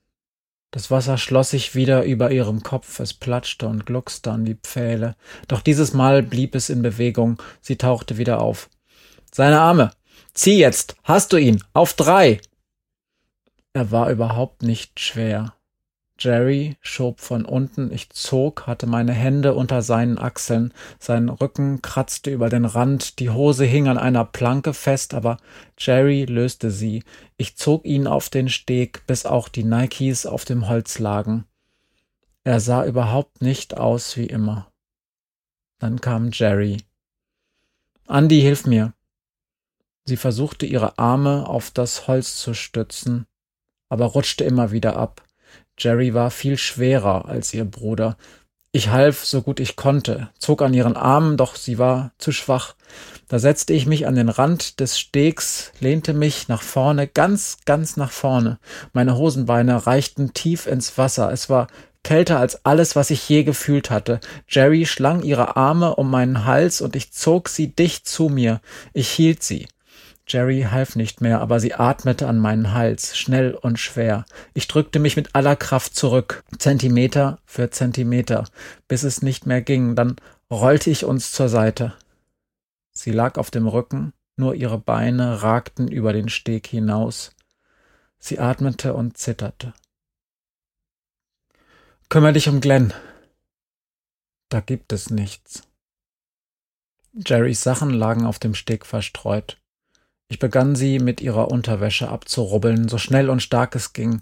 Das 0.69 0.91
Wasser 0.91 1.17
schloss 1.17 1.49
sich 1.49 1.73
wieder 1.73 2.03
über 2.03 2.29
ihrem 2.29 2.61
Kopf, 2.61 2.99
es 2.99 3.15
platschte 3.15 3.67
und 3.67 3.87
gluckste 3.87 4.31
an 4.31 4.45
die 4.45 4.55
Pfähle, 4.55 5.15
doch 5.47 5.61
dieses 5.61 5.93
Mal 5.93 6.21
blieb 6.21 6.53
es 6.53 6.69
in 6.69 6.83
Bewegung, 6.83 7.41
sie 7.59 7.77
tauchte 7.77 8.19
wieder 8.19 8.39
auf. 8.39 8.69
Seine 9.31 9.61
Arme. 9.61 9.91
Zieh 10.35 10.59
jetzt. 10.59 10.95
Hast 11.03 11.33
du 11.33 11.37
ihn. 11.37 11.63
Auf 11.73 11.93
drei. 11.93 12.39
Er 13.73 13.89
war 13.89 14.11
überhaupt 14.11 14.61
nicht 14.61 14.99
schwer. 14.99 15.55
Jerry 16.19 16.75
schob 16.81 17.21
von 17.21 17.45
unten, 17.45 17.91
ich 17.93 18.09
zog, 18.09 18.67
hatte 18.67 18.87
meine 18.87 19.13
Hände 19.13 19.53
unter 19.53 19.81
seinen 19.81 20.17
Achseln, 20.17 20.73
sein 20.99 21.29
Rücken 21.29 21.81
kratzte 21.81 22.29
über 22.29 22.49
den 22.49 22.65
Rand, 22.65 23.19
die 23.19 23.29
Hose 23.29 23.63
hing 23.63 23.87
an 23.87 23.97
einer 23.97 24.25
Planke 24.25 24.73
fest, 24.73 25.13
aber 25.13 25.37
Jerry 25.77 26.25
löste 26.25 26.71
sie. 26.71 27.03
Ich 27.37 27.55
zog 27.55 27.85
ihn 27.85 28.05
auf 28.05 28.29
den 28.29 28.49
Steg, 28.49 29.07
bis 29.07 29.25
auch 29.25 29.47
die 29.47 29.63
Nikes 29.63 30.25
auf 30.25 30.43
dem 30.43 30.67
Holz 30.67 30.99
lagen. 30.99 31.45
Er 32.43 32.59
sah 32.59 32.85
überhaupt 32.85 33.41
nicht 33.41 33.77
aus 33.77 34.17
wie 34.17 34.25
immer. 34.25 34.69
Dann 35.79 36.01
kam 36.01 36.31
Jerry. 36.33 36.77
Andy, 38.09 38.41
hilf 38.41 38.65
mir. 38.65 38.93
Sie 40.03 40.17
versuchte 40.17 40.65
ihre 40.65 40.97
Arme 40.97 41.47
auf 41.47 41.71
das 41.71 42.07
Holz 42.07 42.37
zu 42.37 42.53
stützen, 42.53 43.25
aber 43.87 44.07
rutschte 44.07 44.43
immer 44.43 44.71
wieder 44.71 44.97
ab. 44.97 45.23
Jerry 45.79 46.13
war 46.13 46.29
viel 46.29 46.57
schwerer 46.57 47.25
als 47.27 47.53
ihr 47.53 47.65
Bruder. 47.65 48.17
Ich 48.71 48.89
half 48.89 49.25
so 49.25 49.41
gut 49.41 49.59
ich 49.59 49.75
konnte, 49.75 50.29
zog 50.37 50.61
an 50.61 50.75
ihren 50.75 50.95
Armen, 50.95 51.37
doch 51.37 51.55
sie 51.55 51.79
war 51.79 52.11
zu 52.19 52.31
schwach. 52.31 52.75
Da 53.27 53.39
setzte 53.39 53.73
ich 53.73 53.87
mich 53.87 54.05
an 54.05 54.13
den 54.13 54.29
Rand 54.29 54.79
des 54.79 54.99
Stegs, 54.99 55.71
lehnte 55.79 56.13
mich 56.13 56.47
nach 56.49 56.61
vorne, 56.61 57.07
ganz, 57.07 57.57
ganz 57.65 57.97
nach 57.97 58.11
vorne. 58.11 58.59
Meine 58.93 59.17
Hosenbeine 59.17 59.87
reichten 59.87 60.33
tief 60.33 60.67
ins 60.67 60.97
Wasser. 60.99 61.31
Es 61.31 61.49
war 61.49 61.67
kälter 62.03 62.39
als 62.39 62.63
alles, 62.65 62.95
was 62.95 63.09
ich 63.09 63.27
je 63.27 63.43
gefühlt 63.43 63.89
hatte. 63.89 64.19
Jerry 64.47 64.85
schlang 64.85 65.23
ihre 65.23 65.55
Arme 65.55 65.95
um 65.95 66.11
meinen 66.11 66.45
Hals 66.45 66.81
und 66.81 66.95
ich 66.95 67.11
zog 67.11 67.49
sie 67.49 67.73
dicht 67.75 68.07
zu 68.07 68.29
mir. 68.29 68.61
Ich 68.93 69.09
hielt 69.09 69.41
sie. 69.43 69.67
Jerry 70.29 70.67
half 70.69 70.95
nicht 70.95 71.21
mehr, 71.21 71.41
aber 71.41 71.59
sie 71.59 71.73
atmete 71.73 72.27
an 72.27 72.37
meinen 72.37 72.73
Hals, 72.73 73.17
schnell 73.17 73.53
und 73.53 73.79
schwer. 73.79 74.25
Ich 74.53 74.67
drückte 74.67 74.99
mich 74.99 75.15
mit 75.15 75.35
aller 75.35 75.55
Kraft 75.55 75.95
zurück, 75.95 76.43
Zentimeter 76.57 77.39
für 77.45 77.69
Zentimeter, 77.71 78.45
bis 78.87 79.03
es 79.03 79.21
nicht 79.21 79.45
mehr 79.45 79.61
ging, 79.61 79.95
dann 79.95 80.15
rollte 80.51 80.89
ich 80.89 81.05
uns 81.05 81.31
zur 81.31 81.49
Seite. 81.49 81.93
Sie 82.91 83.11
lag 83.11 83.37
auf 83.37 83.51
dem 83.51 83.67
Rücken, 83.67 84.13
nur 84.35 84.55
ihre 84.55 84.77
Beine 84.77 85.41
ragten 85.41 85.87
über 85.87 86.13
den 86.13 86.29
Steg 86.29 86.67
hinaus. 86.67 87.35
Sie 88.19 88.39
atmete 88.39 88.93
und 88.93 89.17
zitterte. 89.17 89.73
Kümmer 92.09 92.33
dich 92.33 92.49
um 92.49 92.59
Glenn. 92.59 92.93
Da 94.49 94.61
gibt 94.61 94.91
es 94.93 95.09
nichts. 95.09 95.63
Jerrys 97.13 97.61
Sachen 97.61 97.91
lagen 97.91 98.25
auf 98.25 98.39
dem 98.39 98.55
Steg 98.55 98.85
verstreut. 98.85 99.57
Ich 100.29 100.37
begann 100.37 100.75
sie 100.75 100.99
mit 100.99 101.21
ihrer 101.21 101.49
Unterwäsche 101.49 102.07
abzurubbeln, 102.07 102.87
so 102.87 102.99
schnell 102.99 103.31
und 103.31 103.41
stark 103.41 103.75
es 103.75 103.93
ging. 103.93 104.21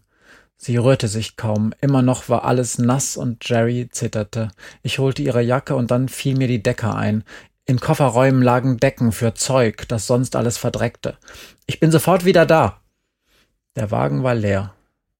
Sie 0.55 0.77
rührte 0.77 1.09
sich 1.09 1.35
kaum, 1.35 1.73
immer 1.81 2.01
noch 2.01 2.29
war 2.29 2.45
alles 2.45 2.79
nass 2.79 3.17
und 3.17 3.47
Jerry 3.47 3.89
zitterte. 3.91 4.49
Ich 4.81 4.99
holte 4.99 5.21
ihre 5.21 5.41
Jacke 5.41 5.75
und 5.75 5.91
dann 5.91 6.07
fiel 6.07 6.35
mir 6.35 6.47
die 6.47 6.63
Decke 6.63 6.95
ein. 6.95 7.23
In 7.65 7.81
Kofferräumen 7.81 8.41
lagen 8.41 8.77
Decken 8.77 9.11
für 9.11 9.33
Zeug, 9.33 9.85
das 9.89 10.07
sonst 10.07 10.37
alles 10.37 10.57
verdreckte. 10.57 11.17
Ich 11.65 11.81
bin 11.81 11.91
sofort 11.91 12.23
wieder 12.23 12.45
da. 12.45 12.79
Der 13.75 13.91
Wagen 13.91 14.23
war 14.23 14.33
leer. 14.33 14.73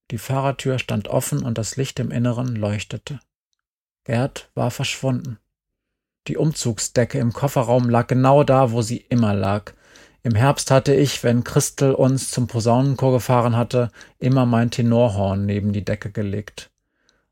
Die 0.10 0.18
Fahrertür 0.18 0.80
stand 0.80 1.10
offen 1.10 1.44
und 1.44 1.58
das 1.58 1.76
Licht 1.76 2.00
im 2.00 2.12
Inneren 2.12 2.56
leuchtete. 2.56 3.20
Gerd 4.06 4.50
war 4.56 4.72
verschwunden. 4.72 5.38
Die 6.28 6.38
Umzugsdecke 6.38 7.20
im 7.20 7.34
Kofferraum 7.34 7.90
lag 7.90 8.08
genau 8.08 8.46
da, 8.46 8.72
wo 8.72 8.82
sie 8.82 8.98
immer 9.10 9.34
lag. 9.34 9.74
Im 10.24 10.36
Herbst 10.36 10.72
hatte 10.72 10.94
ich, 10.94 11.24
wenn 11.24 11.44
Christel 11.44 11.94
uns 11.94 12.32
zum 12.32 12.48
Posaunenchor 12.48 13.14
gefahren 13.14 13.56
hatte, 13.56 13.92
immer 14.20 14.46
mein 14.46 14.72
Tenorhorn 14.72 15.46
neben 15.46 15.74
die 15.74 15.86
Decke 15.86 16.12
gelegt. 16.12 16.70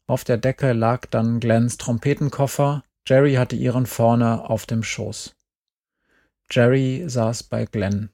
Auf 0.08 0.24
der 0.24 0.38
Decke 0.38 0.74
lag 0.74 1.08
dann 1.08 1.39
Glens 1.39 1.77
Trompetenkoffer, 1.77 2.84
Jerry 3.08 3.36
hatte 3.36 3.56
ihren 3.56 3.86
vorne 3.86 4.50
auf 4.50 4.65
dem 4.65 4.84
Schoß. 4.84 5.36
Jerry 6.50 7.04
saß 7.08 7.44
bei 7.44 7.65
Glenn. 7.65 8.10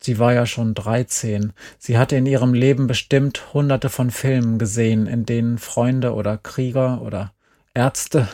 Sie 0.00 0.18
war 0.18 0.32
ja 0.32 0.46
schon 0.46 0.74
dreizehn. 0.74 1.52
Sie 1.78 1.96
hatte 1.96 2.16
in 2.16 2.26
ihrem 2.26 2.54
Leben 2.54 2.86
bestimmt 2.86 3.54
hunderte 3.54 3.88
von 3.88 4.10
Filmen 4.10 4.58
gesehen, 4.58 5.06
in 5.06 5.24
denen 5.24 5.58
Freunde 5.58 6.14
oder 6.14 6.38
Krieger 6.38 7.02
oder 7.02 7.32
Ärzte 7.74 8.28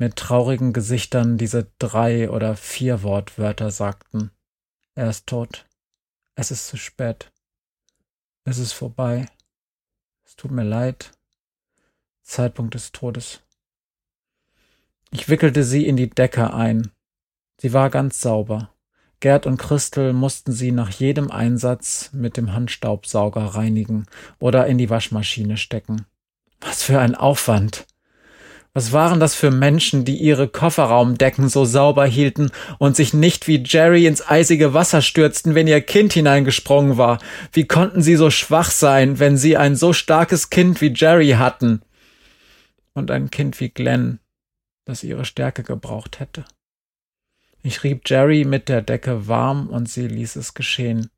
mit 0.00 0.16
traurigen 0.16 0.72
Gesichtern 0.72 1.36
diese 1.36 1.70
drei 1.78 2.30
oder 2.30 2.56
vier 2.56 3.02
Wortwörter 3.02 3.70
sagten. 3.70 4.30
Er 4.94 5.10
ist 5.10 5.26
tot. 5.26 5.66
Es 6.34 6.50
ist 6.50 6.68
zu 6.68 6.78
spät. 6.78 7.30
Es 8.44 8.56
ist 8.56 8.72
vorbei. 8.72 9.26
Es 10.24 10.36
tut 10.36 10.52
mir 10.52 10.64
leid. 10.64 11.12
Zeitpunkt 12.22 12.72
des 12.72 12.92
Todes. 12.92 13.42
Ich 15.10 15.28
wickelte 15.28 15.64
sie 15.64 15.86
in 15.86 15.96
die 15.96 16.08
Decke 16.08 16.54
ein. 16.54 16.92
Sie 17.60 17.74
war 17.74 17.90
ganz 17.90 18.22
sauber. 18.22 18.72
Gerd 19.20 19.44
und 19.44 19.58
Christel 19.58 20.14
mussten 20.14 20.52
sie 20.52 20.72
nach 20.72 20.88
jedem 20.88 21.30
Einsatz 21.30 22.10
mit 22.14 22.38
dem 22.38 22.54
Handstaubsauger 22.54 23.44
reinigen 23.44 24.06
oder 24.38 24.66
in 24.66 24.78
die 24.78 24.88
Waschmaschine 24.88 25.58
stecken. 25.58 26.06
Was 26.60 26.82
für 26.82 26.98
ein 27.00 27.14
Aufwand. 27.14 27.86
Was 28.72 28.92
waren 28.92 29.18
das 29.18 29.34
für 29.34 29.50
Menschen, 29.50 30.04
die 30.04 30.16
ihre 30.16 30.46
Kofferraumdecken 30.46 31.48
so 31.48 31.64
sauber 31.64 32.06
hielten 32.06 32.52
und 32.78 32.94
sich 32.94 33.12
nicht 33.12 33.48
wie 33.48 33.62
Jerry 33.64 34.06
ins 34.06 34.26
eisige 34.26 34.72
Wasser 34.74 35.02
stürzten, 35.02 35.56
wenn 35.56 35.66
ihr 35.66 35.80
Kind 35.80 36.12
hineingesprungen 36.12 36.96
war? 36.96 37.18
Wie 37.52 37.66
konnten 37.66 38.00
sie 38.00 38.14
so 38.14 38.30
schwach 38.30 38.70
sein, 38.70 39.18
wenn 39.18 39.36
sie 39.36 39.56
ein 39.56 39.74
so 39.74 39.92
starkes 39.92 40.50
Kind 40.50 40.80
wie 40.80 40.92
Jerry 40.94 41.30
hatten? 41.30 41.82
Und 42.94 43.10
ein 43.10 43.30
Kind 43.30 43.58
wie 43.58 43.70
Glenn, 43.70 44.20
das 44.84 45.02
ihre 45.02 45.24
Stärke 45.24 45.64
gebraucht 45.64 46.20
hätte. 46.20 46.44
Ich 47.62 47.82
rieb 47.82 48.08
Jerry 48.08 48.44
mit 48.44 48.68
der 48.68 48.82
Decke 48.82 49.26
warm 49.26 49.68
und 49.68 49.88
sie 49.88 50.06
ließ 50.06 50.36
es 50.36 50.54
geschehen. 50.54 51.10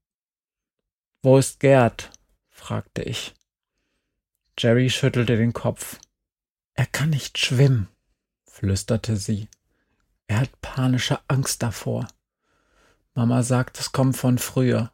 Wo 1.23 1.37
ist 1.37 1.61
Gerd? 1.61 2.11
fragte 2.49 3.02
ich. 3.02 3.35
Jerry 4.59 4.88
schüttelte 4.88 5.37
den 5.37 5.52
Kopf. 5.52 5.99
Er 6.75 6.87
kann 6.87 7.11
nicht 7.11 7.38
schwimmen, 7.38 7.88
flüsterte 8.45 9.17
sie. 9.17 9.49
Er 10.26 10.41
hat 10.41 10.61
panische 10.62 11.19
Angst 11.29 11.62
davor. 11.62 12.09
Mama 13.14 13.43
sagt, 13.43 13.79
es 13.79 13.93
kommt 13.93 14.17
von 14.17 14.38
früher. 14.38 14.91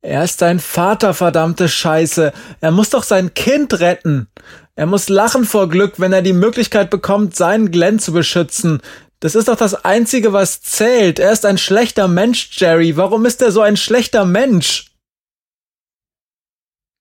Er 0.00 0.22
ist 0.22 0.38
sein 0.38 0.60
Vater, 0.60 1.14
verdammte 1.14 1.68
Scheiße. 1.68 2.32
Er 2.60 2.70
muss 2.70 2.90
doch 2.90 3.02
sein 3.02 3.32
Kind 3.34 3.80
retten. 3.80 4.28
Er 4.76 4.86
muss 4.86 5.08
lachen 5.08 5.44
vor 5.46 5.68
Glück, 5.68 5.98
wenn 5.98 6.12
er 6.12 6.22
die 6.22 6.34
Möglichkeit 6.34 6.90
bekommt, 6.90 7.34
seinen 7.34 7.70
Glenn 7.70 7.98
zu 7.98 8.12
beschützen. 8.12 8.82
Das 9.20 9.34
ist 9.34 9.48
doch 9.48 9.56
das 9.56 9.84
Einzige, 9.84 10.34
was 10.34 10.60
zählt. 10.60 11.18
Er 11.18 11.32
ist 11.32 11.46
ein 11.46 11.56
schlechter 11.56 12.06
Mensch, 12.06 12.50
Jerry. 12.60 12.96
Warum 12.98 13.24
ist 13.24 13.40
er 13.40 13.50
so 13.50 13.62
ein 13.62 13.78
schlechter 13.78 14.26
Mensch? 14.26 14.92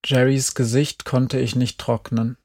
Jerrys 0.06 0.56
Gesicht 0.56 1.04
konnte 1.04 1.40
ich 1.40 1.56
nicht 1.56 1.80
trocknen. 1.80 2.38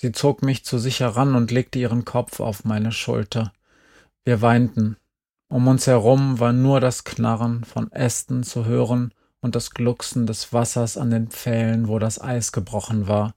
Sie 0.00 0.12
zog 0.12 0.42
mich 0.42 0.64
zu 0.64 0.78
sich 0.78 1.00
heran 1.00 1.34
und 1.34 1.50
legte 1.50 1.80
ihren 1.80 2.04
Kopf 2.04 2.38
auf 2.38 2.64
meine 2.64 2.92
Schulter. 2.92 3.52
Wir 4.24 4.40
weinten. 4.42 4.96
Um 5.48 5.66
uns 5.66 5.88
herum 5.88 6.38
war 6.38 6.52
nur 6.52 6.78
das 6.78 7.02
Knarren 7.02 7.64
von 7.64 7.90
Ästen 7.90 8.44
zu 8.44 8.64
hören 8.64 9.12
und 9.40 9.56
das 9.56 9.72
Glucksen 9.72 10.24
des 10.24 10.52
Wassers 10.52 10.96
an 10.96 11.10
den 11.10 11.26
Pfählen, 11.26 11.88
wo 11.88 11.98
das 11.98 12.20
Eis 12.20 12.52
gebrochen 12.52 13.08
war. 13.08 13.34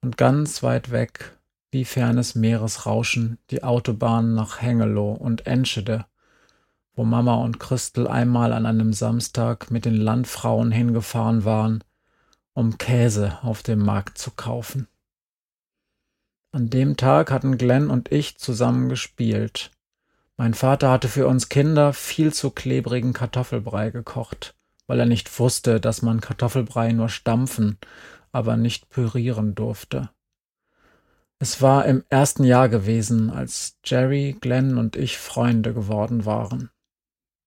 Und 0.00 0.16
ganz 0.16 0.62
weit 0.62 0.92
weg, 0.92 1.36
wie 1.70 1.84
fernes 1.84 2.34
Meeresrauschen, 2.34 3.36
die 3.50 3.62
Autobahn 3.62 4.34
nach 4.34 4.62
Hengelo 4.62 5.12
und 5.12 5.46
Enschede, 5.46 6.06
wo 6.94 7.04
Mama 7.04 7.34
und 7.34 7.60
Christel 7.60 8.08
einmal 8.08 8.54
an 8.54 8.64
einem 8.64 8.94
Samstag 8.94 9.70
mit 9.70 9.84
den 9.84 9.96
Landfrauen 9.96 10.72
hingefahren 10.72 11.44
waren, 11.44 11.84
um 12.54 12.78
Käse 12.78 13.36
auf 13.42 13.62
dem 13.62 13.80
Markt 13.80 14.16
zu 14.16 14.30
kaufen. 14.30 14.88
An 16.52 16.68
dem 16.68 16.96
Tag 16.96 17.30
hatten 17.30 17.58
Glenn 17.58 17.90
und 17.90 18.10
ich 18.10 18.38
zusammen 18.38 18.88
gespielt. 18.88 19.70
Mein 20.36 20.54
Vater 20.54 20.90
hatte 20.90 21.06
für 21.06 21.28
uns 21.28 21.48
Kinder 21.48 21.92
viel 21.92 22.32
zu 22.32 22.50
klebrigen 22.50 23.12
Kartoffelbrei 23.12 23.90
gekocht, 23.90 24.56
weil 24.88 24.98
er 24.98 25.06
nicht 25.06 25.38
wusste, 25.38 25.80
dass 25.80 26.02
man 26.02 26.20
Kartoffelbrei 26.20 26.90
nur 26.92 27.08
stampfen, 27.08 27.78
aber 28.32 28.56
nicht 28.56 28.88
pürieren 28.88 29.54
durfte. 29.54 30.10
Es 31.38 31.62
war 31.62 31.84
im 31.86 32.04
ersten 32.08 32.42
Jahr 32.42 32.68
gewesen, 32.68 33.30
als 33.30 33.78
Jerry, 33.84 34.36
Glenn 34.40 34.76
und 34.76 34.96
ich 34.96 35.18
Freunde 35.18 35.72
geworden 35.72 36.26
waren. 36.26 36.70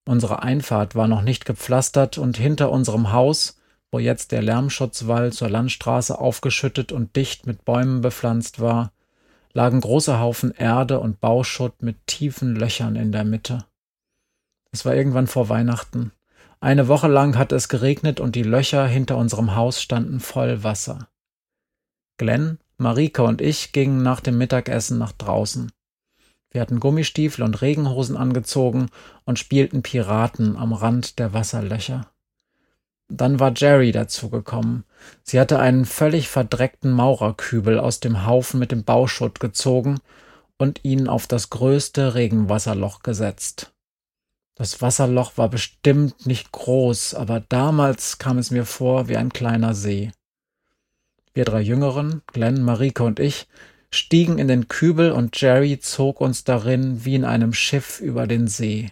Unsere 0.05 0.41
Einfahrt 0.43 0.95
war 0.95 1.07
noch 1.07 1.21
nicht 1.21 1.45
gepflastert 1.45 2.17
und 2.17 2.37
hinter 2.37 2.71
unserem 2.71 3.11
Haus 3.11 3.57
wo 3.93 3.99
jetzt 3.99 4.31
der 4.31 4.41
Lärmschutzwall 4.41 5.31
zur 5.31 5.49
Landstraße 5.49 6.17
aufgeschüttet 6.17 6.91
und 6.91 7.15
dicht 7.15 7.45
mit 7.45 7.63
Bäumen 7.63 8.01
bepflanzt 8.01 8.59
war, 8.59 8.91
lagen 9.53 9.79
große 9.81 10.19
Haufen 10.19 10.49
Erde 10.49 10.99
und 10.99 11.21
Bauschutt 11.21 11.83
mit 11.83 12.07
tiefen 12.07 12.55
Löchern 12.55 12.95
in 12.95 13.11
der 13.11 13.23
Mitte. 13.23 13.65
Es 14.71 14.83
war 14.83 14.95
irgendwann 14.95 15.27
vor 15.27 15.47
Weihnachten. 15.47 16.11
Eine 16.59 16.87
Woche 16.87 17.07
lang 17.07 17.37
hatte 17.37 17.55
es 17.55 17.69
geregnet 17.69 18.19
und 18.19 18.35
die 18.35 18.41
Löcher 18.41 18.87
hinter 18.87 19.15
unserem 19.15 19.55
Haus 19.55 19.79
standen 19.79 20.19
voll 20.19 20.63
Wasser. 20.63 21.07
Glenn, 22.17 22.57
Marike 22.77 23.21
und 23.21 23.41
ich 23.41 23.73
gingen 23.73 24.01
nach 24.01 24.21
dem 24.21 24.39
Mittagessen 24.39 24.97
nach 24.97 25.11
draußen. 25.11 25.71
Wir 26.49 26.61
hatten 26.61 26.79
Gummistiefel 26.79 27.43
und 27.43 27.61
Regenhosen 27.61 28.17
angezogen 28.17 28.87
und 29.25 29.37
spielten 29.37 29.83
Piraten 29.83 30.57
am 30.57 30.73
Rand 30.73 31.19
der 31.19 31.33
Wasserlöcher. 31.33 32.07
Dann 33.09 33.39
war 33.39 33.53
Jerry 33.55 33.91
dazugekommen. 33.91 34.85
Sie 35.23 35.39
hatte 35.39 35.59
einen 35.59 35.85
völlig 35.85 36.29
verdreckten 36.29 36.91
Maurerkübel 36.91 37.79
aus 37.79 37.99
dem 37.99 38.25
Haufen 38.25 38.59
mit 38.59 38.71
dem 38.71 38.83
Bauschutt 38.83 39.39
gezogen 39.39 39.99
und 40.57 40.79
ihn 40.83 41.07
auf 41.07 41.27
das 41.27 41.49
größte 41.49 42.15
Regenwasserloch 42.15 43.01
gesetzt. 43.03 43.73
Das 44.55 44.81
Wasserloch 44.81 45.37
war 45.37 45.49
bestimmt 45.49 46.25
nicht 46.27 46.51
groß, 46.51 47.15
aber 47.15 47.39
damals 47.39 48.19
kam 48.19 48.37
es 48.37 48.51
mir 48.51 48.65
vor 48.65 49.07
wie 49.07 49.17
ein 49.17 49.33
kleiner 49.33 49.73
See. 49.73 50.11
Wir 51.33 51.45
drei 51.45 51.61
Jüngeren, 51.61 52.21
Glenn, 52.27 52.61
Marike 52.61 53.03
und 53.03 53.19
ich, 53.19 53.47
stiegen 53.89 54.37
in 54.37 54.47
den 54.47 54.67
Kübel 54.67 55.11
und 55.11 55.39
Jerry 55.41 55.79
zog 55.79 56.21
uns 56.21 56.43
darin 56.43 57.03
wie 57.03 57.15
in 57.15 57.25
einem 57.25 57.53
Schiff 57.53 57.99
über 57.99 58.27
den 58.27 58.47
See. 58.47 58.91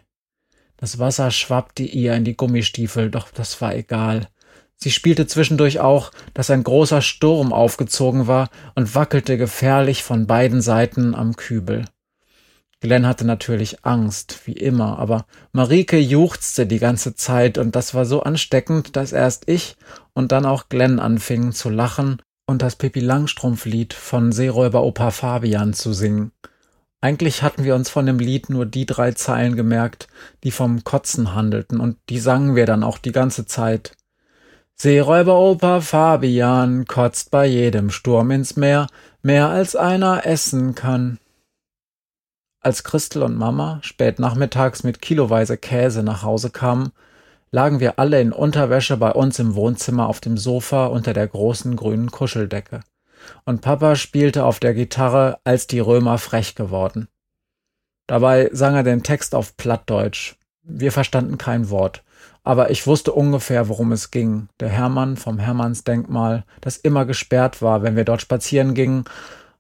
Das 0.82 0.98
Wasser 0.98 1.30
schwappte 1.30 1.84
ihr 1.84 2.16
in 2.16 2.24
die 2.24 2.36
Gummistiefel, 2.36 3.12
doch 3.12 3.30
das 3.30 3.62
war 3.62 3.76
egal. 3.76 4.28
Sie 4.76 4.90
spielte 4.90 5.28
zwischendurch 5.28 5.80
auch, 5.80 6.12
dass 6.34 6.50
ein 6.50 6.64
großer 6.64 7.04
Sturm 7.04 7.54
aufgezogen 7.54 8.26
war 8.26 8.50
und 8.74 8.96
wackelte 8.96 9.38
gefährlich 9.38 10.02
von 10.02 10.26
beiden 10.26 10.60
Seiten 10.60 11.14
am 11.14 11.36
Kübel. 11.36 11.86
Glenn 12.80 13.06
hatte 13.06 13.26
natürlich 13.26 13.86
Angst, 13.86 14.40
wie 14.46 14.54
immer, 14.54 14.98
aber 14.98 15.28
Marike 15.52 16.00
juchzte 16.00 16.66
die 16.66 16.80
ganze 16.80 17.16
Zeit 17.16 17.60
und 17.60 17.76
das 17.76 17.94
war 17.94 18.06
so 18.06 18.24
ansteckend, 18.24 18.96
dass 18.96 19.12
erst 19.12 19.48
ich 19.48 19.76
und 20.14 20.32
dann 20.32 20.48
auch 20.48 20.68
Glenn 20.68 21.00
anfingen 21.00 21.52
zu 21.52 21.70
lachen 21.70 22.24
und 22.48 22.64
das 22.64 22.76
Pippi 22.76 23.02
Langstrumpf-Lied 23.02 23.94
von 23.94 24.32
Seeräuber 24.32 24.82
Opa 24.82 25.12
Fabian 25.12 25.76
zu 25.76 25.94
singen. 25.94 26.32
Eigentlich 27.04 27.42
hatten 27.42 27.64
wir 27.64 27.74
uns 27.74 27.90
von 27.90 28.06
dem 28.06 28.20
Lied 28.20 28.52
nur 28.52 28.68
die 28.68 28.86
drei 28.86 29.12
Zeilen 29.14 29.56
gemerkt, 29.56 30.08
die 30.44 30.52
vom 30.52 30.84
Kotzen 30.84 31.34
handelten, 31.34 31.80
und 31.80 31.98
die 32.10 32.20
sangen 32.20 32.56
wir 32.56 32.68
dann 32.68 32.84
auch 32.84 33.00
die 33.00 33.12
ganze 33.12 33.48
Zeit. 33.48 33.98
Seeräuberoper 34.76 35.82
Fabian 35.82 36.86
kotzt 36.86 37.32
bei 37.32 37.48
jedem 37.48 37.90
Sturm 37.90 38.30
ins 38.30 38.56
Meer, 38.56 38.86
mehr 39.24 39.50
als 39.50 39.76
einer 39.76 40.28
essen 40.28 40.76
kann. 40.76 41.18
Als 42.60 42.84
Christel 42.84 43.24
und 43.24 43.36
Mama 43.36 43.80
spät 43.82 44.20
nachmittags 44.20 44.84
mit 44.84 45.02
kiloweise 45.02 45.58
Käse 45.58 46.04
nach 46.04 46.22
Hause 46.22 46.52
kamen, 46.52 46.92
lagen 47.50 47.80
wir 47.80 47.98
alle 47.98 48.22
in 48.22 48.32
Unterwäsche 48.32 48.98
bei 48.98 49.12
uns 49.12 49.40
im 49.40 49.56
Wohnzimmer 49.56 50.08
auf 50.08 50.20
dem 50.20 50.38
Sofa 50.38 50.86
unter 50.86 51.14
der 51.14 51.28
großen 51.28 51.76
grünen 51.76 52.12
Kuscheldecke 52.12 52.82
und 53.46 53.62
Papa 53.62 53.96
spielte 53.96 54.46
auf 54.46 54.60
der 54.60 54.74
Gitarre, 54.74 55.40
als 55.44 55.68
die 55.68 55.80
Römer 55.80 56.18
frech 56.18 56.56
geworden. 56.56 57.08
Dabei 58.08 58.50
sang 58.52 58.76
er 58.76 58.84
den 58.84 59.04
Text 59.04 59.36
auf 59.36 59.56
Plattdeutsch. 59.58 60.36
Wir 60.64 60.92
verstanden 60.92 61.38
kein 61.38 61.70
Wort, 61.70 62.04
aber 62.44 62.70
ich 62.70 62.86
wusste 62.86 63.14
ungefähr, 63.14 63.70
worum 63.70 63.92
es 63.92 64.12
ging. 64.12 64.50
Der 64.60 64.70
Hermann 64.70 65.16
vom 65.16 65.40
Hermannsdenkmal, 65.40 66.44
das 66.60 66.78
immer 66.78 67.06
gesperrt 67.06 67.62
war, 67.62 67.84
wenn 67.84 67.96
wir 67.96 68.04
dort 68.04 68.22
spazieren 68.22 68.74
gingen, 68.74 69.06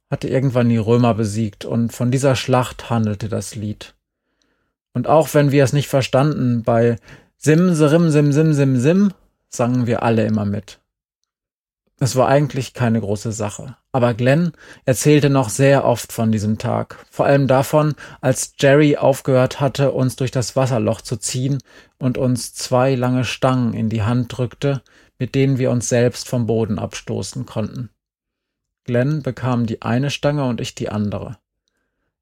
hatte 0.09 0.27
irgendwann 0.27 0.67
die 0.67 0.77
Römer 0.77 1.13
besiegt, 1.13 1.63
und 1.63 1.93
von 1.93 2.11
dieser 2.11 2.35
Schlacht 2.35 2.89
handelte 2.89 3.29
das 3.29 3.55
Lied. 3.55 3.95
Und 4.93 5.07
auch 5.07 5.33
wenn 5.33 5.51
wir 5.51 5.63
es 5.63 5.71
nicht 5.71 5.87
verstanden, 5.87 6.63
bei 6.63 6.97
Sim, 7.37 7.73
Sirim, 7.73 8.09
Sim, 8.09 8.33
Sim, 8.33 8.53
Sim, 8.53 8.77
Sim 8.77 9.13
sangen 9.47 9.87
wir 9.87 10.03
alle 10.03 10.25
immer 10.25 10.43
mit. 10.43 10.80
Es 12.03 12.15
war 12.15 12.27
eigentlich 12.29 12.73
keine 12.73 12.99
große 12.99 13.31
Sache. 13.31 13.77
Aber 13.91 14.15
Glenn 14.15 14.53
erzählte 14.85 15.29
noch 15.29 15.49
sehr 15.49 15.85
oft 15.85 16.11
von 16.11 16.31
diesem 16.31 16.57
Tag. 16.57 17.05
Vor 17.11 17.27
allem 17.27 17.47
davon, 17.47 17.93
als 18.21 18.55
Jerry 18.59 18.97
aufgehört 18.97 19.59
hatte, 19.59 19.91
uns 19.91 20.15
durch 20.15 20.31
das 20.31 20.55
Wasserloch 20.55 21.01
zu 21.01 21.17
ziehen 21.17 21.59
und 21.99 22.17
uns 22.17 22.55
zwei 22.55 22.95
lange 22.95 23.23
Stangen 23.23 23.75
in 23.75 23.89
die 23.89 24.01
Hand 24.01 24.35
drückte, 24.35 24.81
mit 25.19 25.35
denen 25.35 25.59
wir 25.59 25.69
uns 25.69 25.89
selbst 25.89 26.27
vom 26.27 26.47
Boden 26.47 26.79
abstoßen 26.79 27.45
konnten. 27.45 27.91
Glenn 28.83 29.21
bekam 29.21 29.67
die 29.67 29.83
eine 29.83 30.09
Stange 30.09 30.45
und 30.45 30.59
ich 30.59 30.73
die 30.73 30.89
andere. 30.89 31.37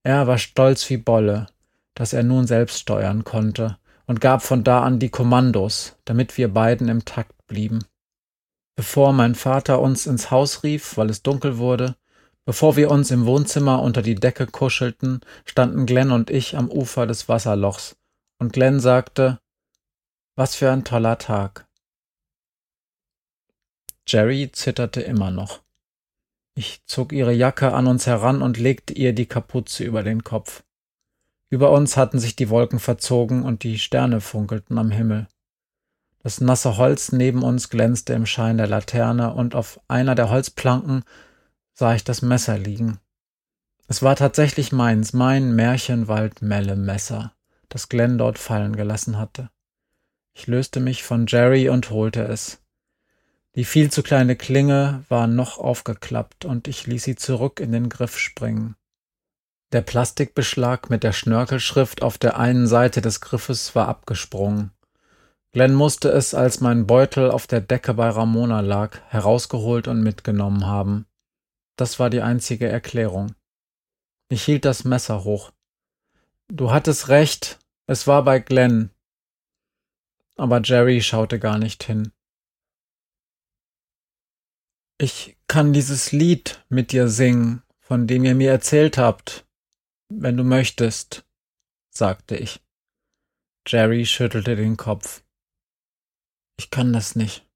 Er 0.04 0.28
war 0.28 0.40
stolz 0.40 0.90
wie 0.90 0.98
Bolle, 0.98 1.48
dass 1.96 2.12
er 2.12 2.24
nun 2.24 2.48
selbst 2.48 2.80
steuern 2.80 3.24
konnte 3.24 3.78
und 4.08 4.20
gab 4.20 4.44
von 4.44 4.66
da 4.66 4.84
an 4.84 5.00
die 5.00 5.10
Kommandos, 5.10 5.96
damit 6.04 6.38
wir 6.38 6.54
beiden 6.54 6.90
im 6.90 7.06
Takt 7.06 7.48
blieben. 7.48 7.80
Bevor 8.80 9.12
mein 9.12 9.36
Vater 9.36 9.82
uns 9.82 10.08
ins 10.08 10.32
Haus 10.32 10.64
rief, 10.64 10.96
weil 10.96 11.10
es 11.10 11.22
dunkel 11.22 11.58
wurde, 11.58 11.98
bevor 12.46 12.78
wir 12.78 12.90
uns 12.90 13.12
im 13.12 13.26
Wohnzimmer 13.26 13.82
unter 13.82 14.02
die 14.02 14.16
Decke 14.16 14.48
kuschelten, 14.48 15.20
standen 15.44 15.86
Glenn 15.86 16.14
und 16.14 16.30
ich 16.30 16.56
am 16.56 16.72
Ufer 16.72 17.06
des 17.06 17.28
Wasserlochs, 17.28 17.98
und 18.38 18.54
Glenn 18.54 18.80
sagte, 18.80 19.42
was 20.38 20.56
für 20.56 20.72
ein 20.72 20.86
toller 20.86 21.18
Tag. 21.18 21.68
Jerry 24.08 24.50
zitterte 24.54 25.02
immer 25.02 25.30
noch. 25.30 25.60
Ich 26.56 26.82
zog 26.86 27.12
ihre 27.12 27.34
Jacke 27.34 27.74
an 27.74 27.86
uns 27.86 28.08
heran 28.08 28.42
und 28.42 28.58
legte 28.58 28.94
ihr 28.94 29.12
die 29.12 29.26
Kapuze 29.26 29.84
über 29.84 30.04
den 30.04 30.24
Kopf. 30.24 30.64
Über 31.50 31.72
uns 31.72 31.98
hatten 31.98 32.18
sich 32.18 32.38
die 32.38 32.50
Wolken 32.50 32.80
verzogen 32.80 33.44
und 33.44 33.64
die 33.64 33.78
Sterne 33.78 34.22
funkelten 34.22 34.78
am 34.78 34.90
Himmel. 34.90 35.28
Das 36.22 36.42
nasse 36.42 36.78
Holz 36.78 37.12
neben 37.12 37.44
uns 37.44 37.70
glänzte 37.70 38.14
im 38.14 38.26
Schein 38.26 38.58
der 38.58 38.68
Laterne 38.68 39.34
und 39.34 39.56
auf 39.56 39.80
einer 39.88 40.16
der 40.16 40.30
Holzplanken 40.30 41.04
sah 41.74 41.96
ich 41.96 42.04
das 42.04 42.22
Messer 42.22 42.58
liegen. 42.58 43.00
Es 43.88 44.04
war 44.04 44.16
tatsächlich 44.16 44.72
meins, 44.72 45.14
mein 45.14 45.56
Märchenwald-Melle-Messer, 45.56 47.34
das 47.70 47.90
Glenn 47.90 48.18
dort 48.18 48.38
fallen 48.38 48.76
gelassen 48.76 49.18
hatte. 49.18 49.50
Ich 50.34 50.48
löste 50.48 50.80
mich 50.80 51.04
von 51.04 51.26
Jerry 51.26 51.70
und 51.70 51.90
holte 51.90 52.24
es. 52.24 52.62
Die 53.56 53.66
viel 53.66 53.92
zu 53.92 54.04
kleine 54.04 54.36
Klinge 54.36 55.04
war 55.10 55.26
noch 55.26 55.58
aufgeklappt 55.58 56.46
und 56.46 56.68
ich 56.68 56.86
ließ 56.86 57.04
sie 57.04 57.16
zurück 57.16 57.60
in 57.60 57.72
den 57.72 57.90
Griff 57.90 58.18
springen. 58.18 58.76
Der 59.72 59.82
Plastikbeschlag 59.82 60.90
mit 60.90 61.04
der 61.04 61.12
Schnörkelschrift 61.12 62.02
auf 62.02 62.18
der 62.18 62.38
einen 62.38 62.68
Seite 62.68 63.02
des 63.02 63.22
Griffes 63.22 63.76
war 63.76 63.88
abgesprungen. 63.88 64.72
Glenn 65.52 65.74
musste 65.74 66.10
es, 66.10 66.36
als 66.36 66.62
mein 66.62 66.86
Beutel 66.86 67.32
auf 67.32 67.48
der 67.48 67.62
Decke 67.62 67.96
bei 67.96 68.10
Ramona 68.10 68.60
lag, 68.62 69.00
herausgeholt 69.08 69.88
und 69.88 70.04
mitgenommen 70.04 70.68
haben. 70.68 71.08
Das 71.76 71.98
war 71.98 72.10
die 72.10 72.22
einzige 72.22 72.68
Erklärung. 72.68 73.36
Ich 74.30 74.44
hielt 74.44 74.66
das 74.66 74.84
Messer 74.84 75.24
hoch. 75.24 75.52
Du 76.50 76.72
hattest 76.72 77.10
recht, 77.10 77.60
es 77.88 78.06
war 78.06 78.24
bei 78.24 78.40
Glenn. 78.40 78.92
Aber 80.36 80.62
Jerry 80.62 81.02
schaute 81.02 81.40
gar 81.40 81.58
nicht 81.58 81.84
hin. 81.84 82.12
Ich 85.00 85.38
kann 85.48 85.74
dieses 85.74 86.12
Lied 86.12 86.64
mit 86.70 86.92
dir 86.92 87.08
singen, 87.08 87.64
von 87.80 88.06
dem 88.06 88.24
ihr 88.24 88.36
mir 88.36 88.52
erzählt 88.52 88.98
habt, 88.98 89.48
wenn 90.10 90.38
du 90.38 90.44
möchtest, 90.44 91.26
sagte 91.90 92.36
ich. 92.36 92.62
Jerry 93.68 94.06
schüttelte 94.06 94.56
den 94.56 94.78
Kopf. 94.78 95.24
Ich 96.60 96.72
kann 96.72 96.92
das 96.92 97.16
nicht. 97.16 97.50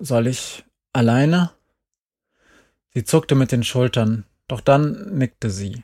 Soll 0.00 0.26
ich 0.26 0.64
alleine? 0.92 1.56
Sie 2.92 3.04
zuckte 3.04 3.36
mit 3.36 3.52
den 3.52 3.62
Schultern, 3.62 4.26
doch 4.48 4.60
dann 4.60 5.16
nickte 5.16 5.50
sie. 5.50 5.82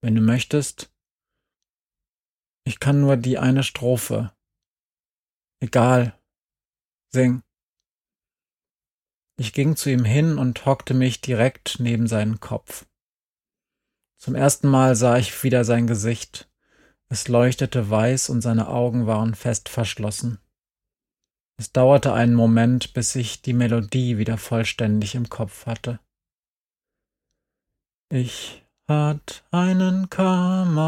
Wenn 0.00 0.16
du 0.16 0.20
möchtest. 0.20 0.92
Ich 2.64 2.80
kann 2.80 3.00
nur 3.00 3.16
die 3.16 3.38
eine 3.38 3.62
Strophe. 3.62 4.34
Egal. 5.60 6.18
Sing. 7.12 7.44
Ich 9.36 9.52
ging 9.52 9.76
zu 9.76 9.90
ihm 9.90 10.04
hin 10.04 10.38
und 10.38 10.66
hockte 10.66 10.92
mich 10.92 11.20
direkt 11.20 11.76
neben 11.78 12.08
seinen 12.08 12.40
Kopf. 12.40 12.84
Zum 14.16 14.34
ersten 14.34 14.66
Mal 14.66 14.96
sah 14.96 15.18
ich 15.18 15.44
wieder 15.44 15.64
sein 15.64 15.86
Gesicht. 15.86 16.49
Es 17.12 17.26
leuchtete 17.26 17.90
weiß 17.90 18.30
und 18.30 18.40
seine 18.40 18.68
Augen 18.68 19.08
waren 19.08 19.34
fest 19.34 19.68
verschlossen. 19.68 20.38
Es 21.56 21.72
dauerte 21.72 22.14
einen 22.14 22.34
Moment, 22.34 22.94
bis 22.94 23.16
ich 23.16 23.42
die 23.42 23.52
Melodie 23.52 24.16
wieder 24.16 24.38
vollständig 24.38 25.16
im 25.16 25.28
Kopf 25.28 25.66
hatte. 25.66 25.98
Ich 28.10 28.64
hat 28.86 29.42
einen 29.50 30.08
Kameraden. 30.08 30.84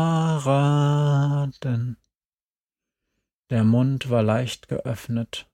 Der 3.50 3.64
Mund 3.64 4.08
war 4.08 4.22
leicht 4.22 4.68
geöffnet. 4.68 5.50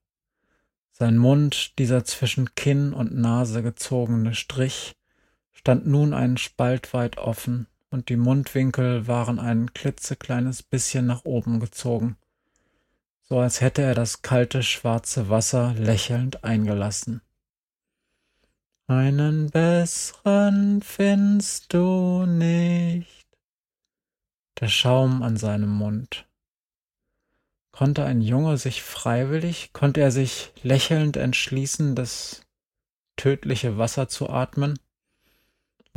Sein 0.91 1.17
Mund, 1.17 1.79
dieser 1.79 2.05
zwischen 2.05 2.55
Kinn 2.55 2.93
und 2.93 3.15
Nase 3.15 3.63
gezogene 3.63 4.35
Strich, 4.35 4.97
stand 5.51 5.87
nun 5.87 6.13
einen 6.13 6.37
Spalt 6.37 6.93
weit 6.93 7.17
offen 7.17 7.69
und 7.91 8.09
die 8.09 8.17
Mundwinkel 8.17 9.07
waren 9.07 9.39
ein 9.39 9.73
klitzekleines 9.73 10.63
bisschen 10.63 11.07
nach 11.07 11.25
oben 11.25 11.61
gezogen, 11.61 12.17
so 13.23 13.39
als 13.39 13.61
hätte 13.61 13.83
er 13.83 13.95
das 13.95 14.23
kalte 14.23 14.63
schwarze 14.63 15.29
Wasser 15.29 15.75
lächelnd 15.75 16.45
eingelassen. 16.45 17.23
Einen 18.87 19.51
besseren 19.51 20.81
findest 20.81 21.75
du 21.75 22.25
nicht. 22.25 23.27
Der 24.61 24.69
Schaum 24.69 25.23
an 25.23 25.37
seinem 25.37 25.69
Mund. 25.69 26.27
Konnte 27.71 28.05
ein 28.05 28.23
Junge 28.23 28.57
sich 28.57 28.83
freiwillig, 28.83 29.73
konnte 29.73 30.01
er 30.01 30.11
sich 30.11 30.53
lächelnd 30.63 31.17
entschließen, 31.17 31.95
das 31.95 32.47
tödliche 33.17 33.77
Wasser 33.77 34.09
zu 34.09 34.31
atmen? 34.31 34.79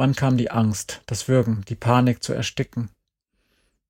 Wann 0.01 0.15
kam 0.15 0.35
die 0.35 0.49
Angst, 0.49 1.03
das 1.05 1.27
Würgen, 1.27 1.63
die 1.69 1.75
Panik 1.75 2.23
zu 2.23 2.33
ersticken? 2.33 2.89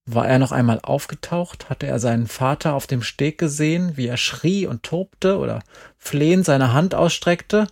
War 0.04 0.28
er 0.28 0.39
noch 0.39 0.52
einmal 0.52 0.82
aufgetaucht? 0.84 1.69
Hatte 1.69 1.88
er 1.88 2.00
seinen 2.00 2.28
Vater 2.28 2.74
auf 2.74 2.86
dem 2.86 3.02
Steg 3.02 3.38
gesehen, 3.38 3.95
wie 3.95 4.08
er 4.08 4.17
schrie 4.17 4.67
und 4.67 4.84
tobte 4.84 5.38
oder 5.38 5.63
flehend 5.97 6.43
seine 6.43 6.74
Hand 6.74 6.95
ausstreckte, 6.95 7.65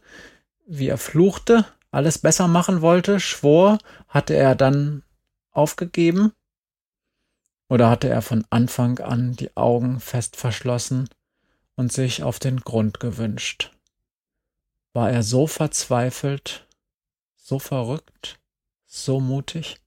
wie 0.66 0.88
er 0.88 0.98
fluchte, 0.98 1.66
alles 1.92 2.18
besser 2.18 2.48
machen 2.48 2.82
wollte, 2.82 3.20
schwor, 3.20 3.78
hatte 4.08 4.36
er 4.36 4.56
dann 4.56 5.04
aufgegeben? 5.52 6.32
Oder 7.68 7.90
hatte 7.90 8.08
er 8.08 8.22
von 8.22 8.46
Anfang 8.50 9.00
an 9.00 9.34
die 9.34 9.58
Augen 9.58 10.00
fest 10.00 10.38
verschlossen 10.38 11.10
und 11.76 11.92
sich 11.92 12.24
auf 12.24 12.40
den 12.40 12.62
Grund 12.62 13.02
gewünscht? 13.02 13.74
War 14.94 15.12
er 15.12 15.24
so 15.24 15.46
verzweifelt, 15.46 16.66
so 17.50 17.58
verrückt, 17.58 18.40
so 18.86 19.20
mutig. 19.20 19.78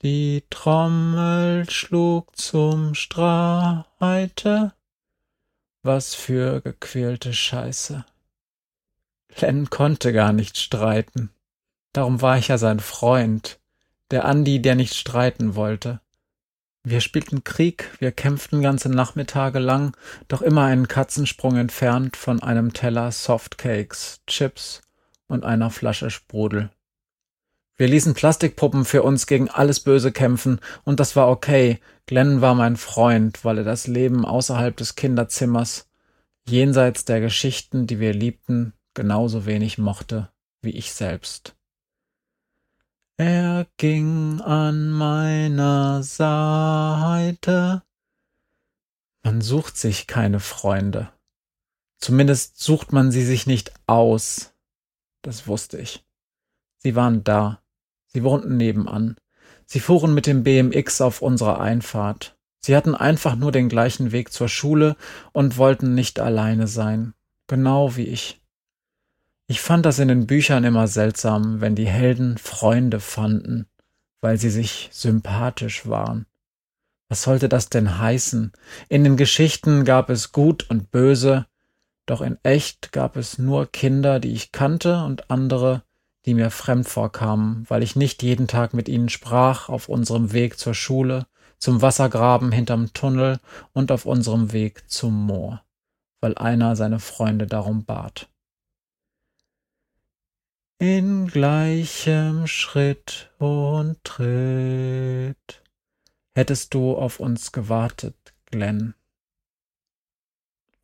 Die 0.00 0.44
Trommel 0.48 1.68
schlug 1.68 2.34
zum 2.38 2.94
Streite. 2.94 4.72
Was 5.82 6.14
für 6.14 6.62
gequälte 6.62 7.34
Scheiße. 7.34 8.06
Len 9.40 9.68
konnte 9.68 10.14
gar 10.14 10.32
nicht 10.32 10.56
streiten. 10.56 11.28
Darum 11.92 12.22
war 12.22 12.38
ich 12.38 12.48
ja 12.48 12.56
sein 12.56 12.80
Freund, 12.80 13.60
der 14.10 14.24
Andi, 14.24 14.62
der 14.62 14.74
nicht 14.74 14.94
streiten 14.94 15.54
wollte. 15.54 16.00
Wir 16.82 17.02
spielten 17.02 17.44
Krieg, 17.44 17.90
wir 17.98 18.12
kämpften 18.12 18.62
ganze 18.62 18.88
Nachmittage 18.88 19.58
lang, 19.58 19.94
doch 20.28 20.40
immer 20.40 20.64
einen 20.64 20.88
Katzensprung 20.88 21.58
entfernt 21.58 22.16
von 22.16 22.42
einem 22.42 22.72
Teller 22.72 23.12
Softcakes, 23.12 24.22
Chips 24.26 24.80
und 25.28 25.44
einer 25.44 25.70
Flasche 25.70 26.10
Sprudel. 26.10 26.70
Wir 27.76 27.88
ließen 27.88 28.14
Plastikpuppen 28.14 28.84
für 28.84 29.02
uns 29.02 29.26
gegen 29.26 29.50
alles 29.50 29.80
Böse 29.80 30.10
kämpfen, 30.12 30.60
und 30.84 30.98
das 30.98 31.14
war 31.14 31.28
okay. 31.28 31.78
Glenn 32.06 32.40
war 32.40 32.54
mein 32.54 32.76
Freund, 32.76 33.44
weil 33.44 33.58
er 33.58 33.64
das 33.64 33.86
Leben 33.86 34.24
außerhalb 34.24 34.76
des 34.76 34.94
Kinderzimmers, 34.94 35.88
jenseits 36.48 37.04
der 37.04 37.20
Geschichten, 37.20 37.86
die 37.86 38.00
wir 38.00 38.14
liebten, 38.14 38.72
genauso 38.94 39.44
wenig 39.44 39.76
mochte 39.78 40.30
wie 40.62 40.70
ich 40.70 40.92
selbst. 40.92 41.54
Er 43.16 43.66
ging 43.78 44.42
an 44.42 44.90
meiner 44.90 46.02
Seite. 46.02 47.82
Man 49.22 49.40
sucht 49.40 49.78
sich 49.78 50.06
keine 50.06 50.40
Freunde. 50.40 51.08
Zumindest 51.98 52.60
sucht 52.60 52.92
man 52.92 53.10
sie 53.10 53.24
sich 53.24 53.46
nicht 53.46 53.72
aus. 53.86 54.52
Das 55.26 55.48
wusste 55.48 55.78
ich. 55.78 56.04
Sie 56.76 56.94
waren 56.94 57.24
da. 57.24 57.60
Sie 58.06 58.22
wohnten 58.22 58.56
nebenan. 58.56 59.16
Sie 59.64 59.80
fuhren 59.80 60.14
mit 60.14 60.28
dem 60.28 60.44
BMX 60.44 61.00
auf 61.00 61.20
unserer 61.20 61.58
Einfahrt. 61.60 62.38
Sie 62.60 62.76
hatten 62.76 62.94
einfach 62.94 63.34
nur 63.34 63.50
den 63.50 63.68
gleichen 63.68 64.12
Weg 64.12 64.32
zur 64.32 64.48
Schule 64.48 64.94
und 65.32 65.56
wollten 65.56 65.96
nicht 65.96 66.20
alleine 66.20 66.68
sein. 66.68 67.12
Genau 67.48 67.96
wie 67.96 68.04
ich. 68.04 68.40
Ich 69.48 69.60
fand 69.60 69.84
das 69.84 69.98
in 69.98 70.06
den 70.06 70.28
Büchern 70.28 70.62
immer 70.62 70.86
seltsam, 70.86 71.60
wenn 71.60 71.74
die 71.74 71.88
Helden 71.88 72.38
Freunde 72.38 73.00
fanden, 73.00 73.66
weil 74.20 74.38
sie 74.38 74.50
sich 74.50 74.90
sympathisch 74.92 75.88
waren. 75.88 76.26
Was 77.08 77.24
sollte 77.24 77.48
das 77.48 77.68
denn 77.68 77.98
heißen? 77.98 78.52
In 78.88 79.02
den 79.02 79.16
Geschichten 79.16 79.84
gab 79.84 80.08
es 80.08 80.30
Gut 80.30 80.70
und 80.70 80.92
Böse, 80.92 81.46
doch 82.06 82.20
in 82.20 82.38
echt 82.42 82.92
gab 82.92 83.16
es 83.16 83.38
nur 83.38 83.66
Kinder, 83.66 84.20
die 84.20 84.32
ich 84.32 84.52
kannte 84.52 85.04
und 85.04 85.30
andere, 85.30 85.82
die 86.24 86.34
mir 86.34 86.50
fremd 86.50 86.88
vorkamen, 86.88 87.64
weil 87.68 87.82
ich 87.82 87.96
nicht 87.96 88.22
jeden 88.22 88.48
Tag 88.48 88.74
mit 88.74 88.88
ihnen 88.88 89.08
sprach 89.08 89.68
auf 89.68 89.88
unserem 89.88 90.32
Weg 90.32 90.58
zur 90.58 90.74
Schule, 90.74 91.26
zum 91.58 91.82
Wassergraben 91.82 92.52
hinterm 92.52 92.92
Tunnel 92.92 93.40
und 93.72 93.92
auf 93.92 94.06
unserem 94.06 94.52
Weg 94.52 94.88
zum 94.90 95.26
Moor, 95.26 95.62
weil 96.20 96.36
einer 96.36 96.76
seine 96.76 96.98
Freunde 96.98 97.46
darum 97.46 97.84
bat. 97.84 98.28
In 100.78 101.28
gleichem 101.28 102.46
Schritt 102.46 103.30
und 103.38 103.96
Tritt 104.04 105.62
hättest 106.34 106.74
du 106.74 106.94
auf 106.96 107.18
uns 107.18 107.50
gewartet, 107.50 108.34
Glenn. 108.50 108.94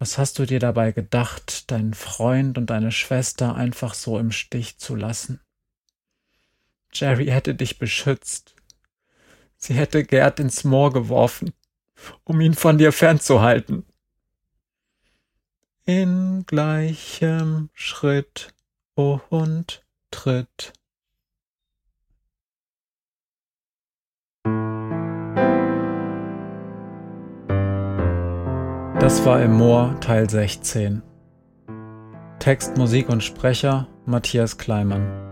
Was 0.03 0.19
hast 0.19 0.41
du 0.41 0.47
dir 0.47 0.59
dabei 0.59 0.91
gedacht, 0.91 1.71
deinen 1.71 1.95
Freund 1.95 2.59
und 2.59 2.71
deine 2.71 2.91
Schwester 2.91 3.55
einfach 3.55 3.95
so 3.95 4.19
im 4.19 4.33
Stich 4.33 4.79
zu 4.79 4.97
lassen? 4.97 5.39
Jerry 6.93 7.27
hätte 7.27 7.55
dich 7.55 7.79
beschützt. 7.79 8.57
Sie 9.57 9.75
hätte 9.75 10.03
Gerd 10.03 10.41
ins 10.41 10.65
Moor 10.65 10.93
geworfen, 10.93 11.53
um 12.25 12.41
ihn 12.41 12.55
von 12.55 12.79
dir 12.79 12.91
fernzuhalten. 12.91 13.87
In 15.85 16.47
gleichem 16.49 17.71
Schritt 17.73 18.53
und 18.97 19.87
Tritt. 20.11 20.73
Das 29.03 29.27
war 29.27 29.43
im 29.43 29.55
Moor 29.55 29.99
Teil 29.99 30.31
16. 30.31 31.03
Text, 32.39 32.77
Musik 32.77 33.09
und 33.09 33.21
Sprecher 33.21 33.89
Matthias 34.07 34.59
Kleimann. 34.59 35.32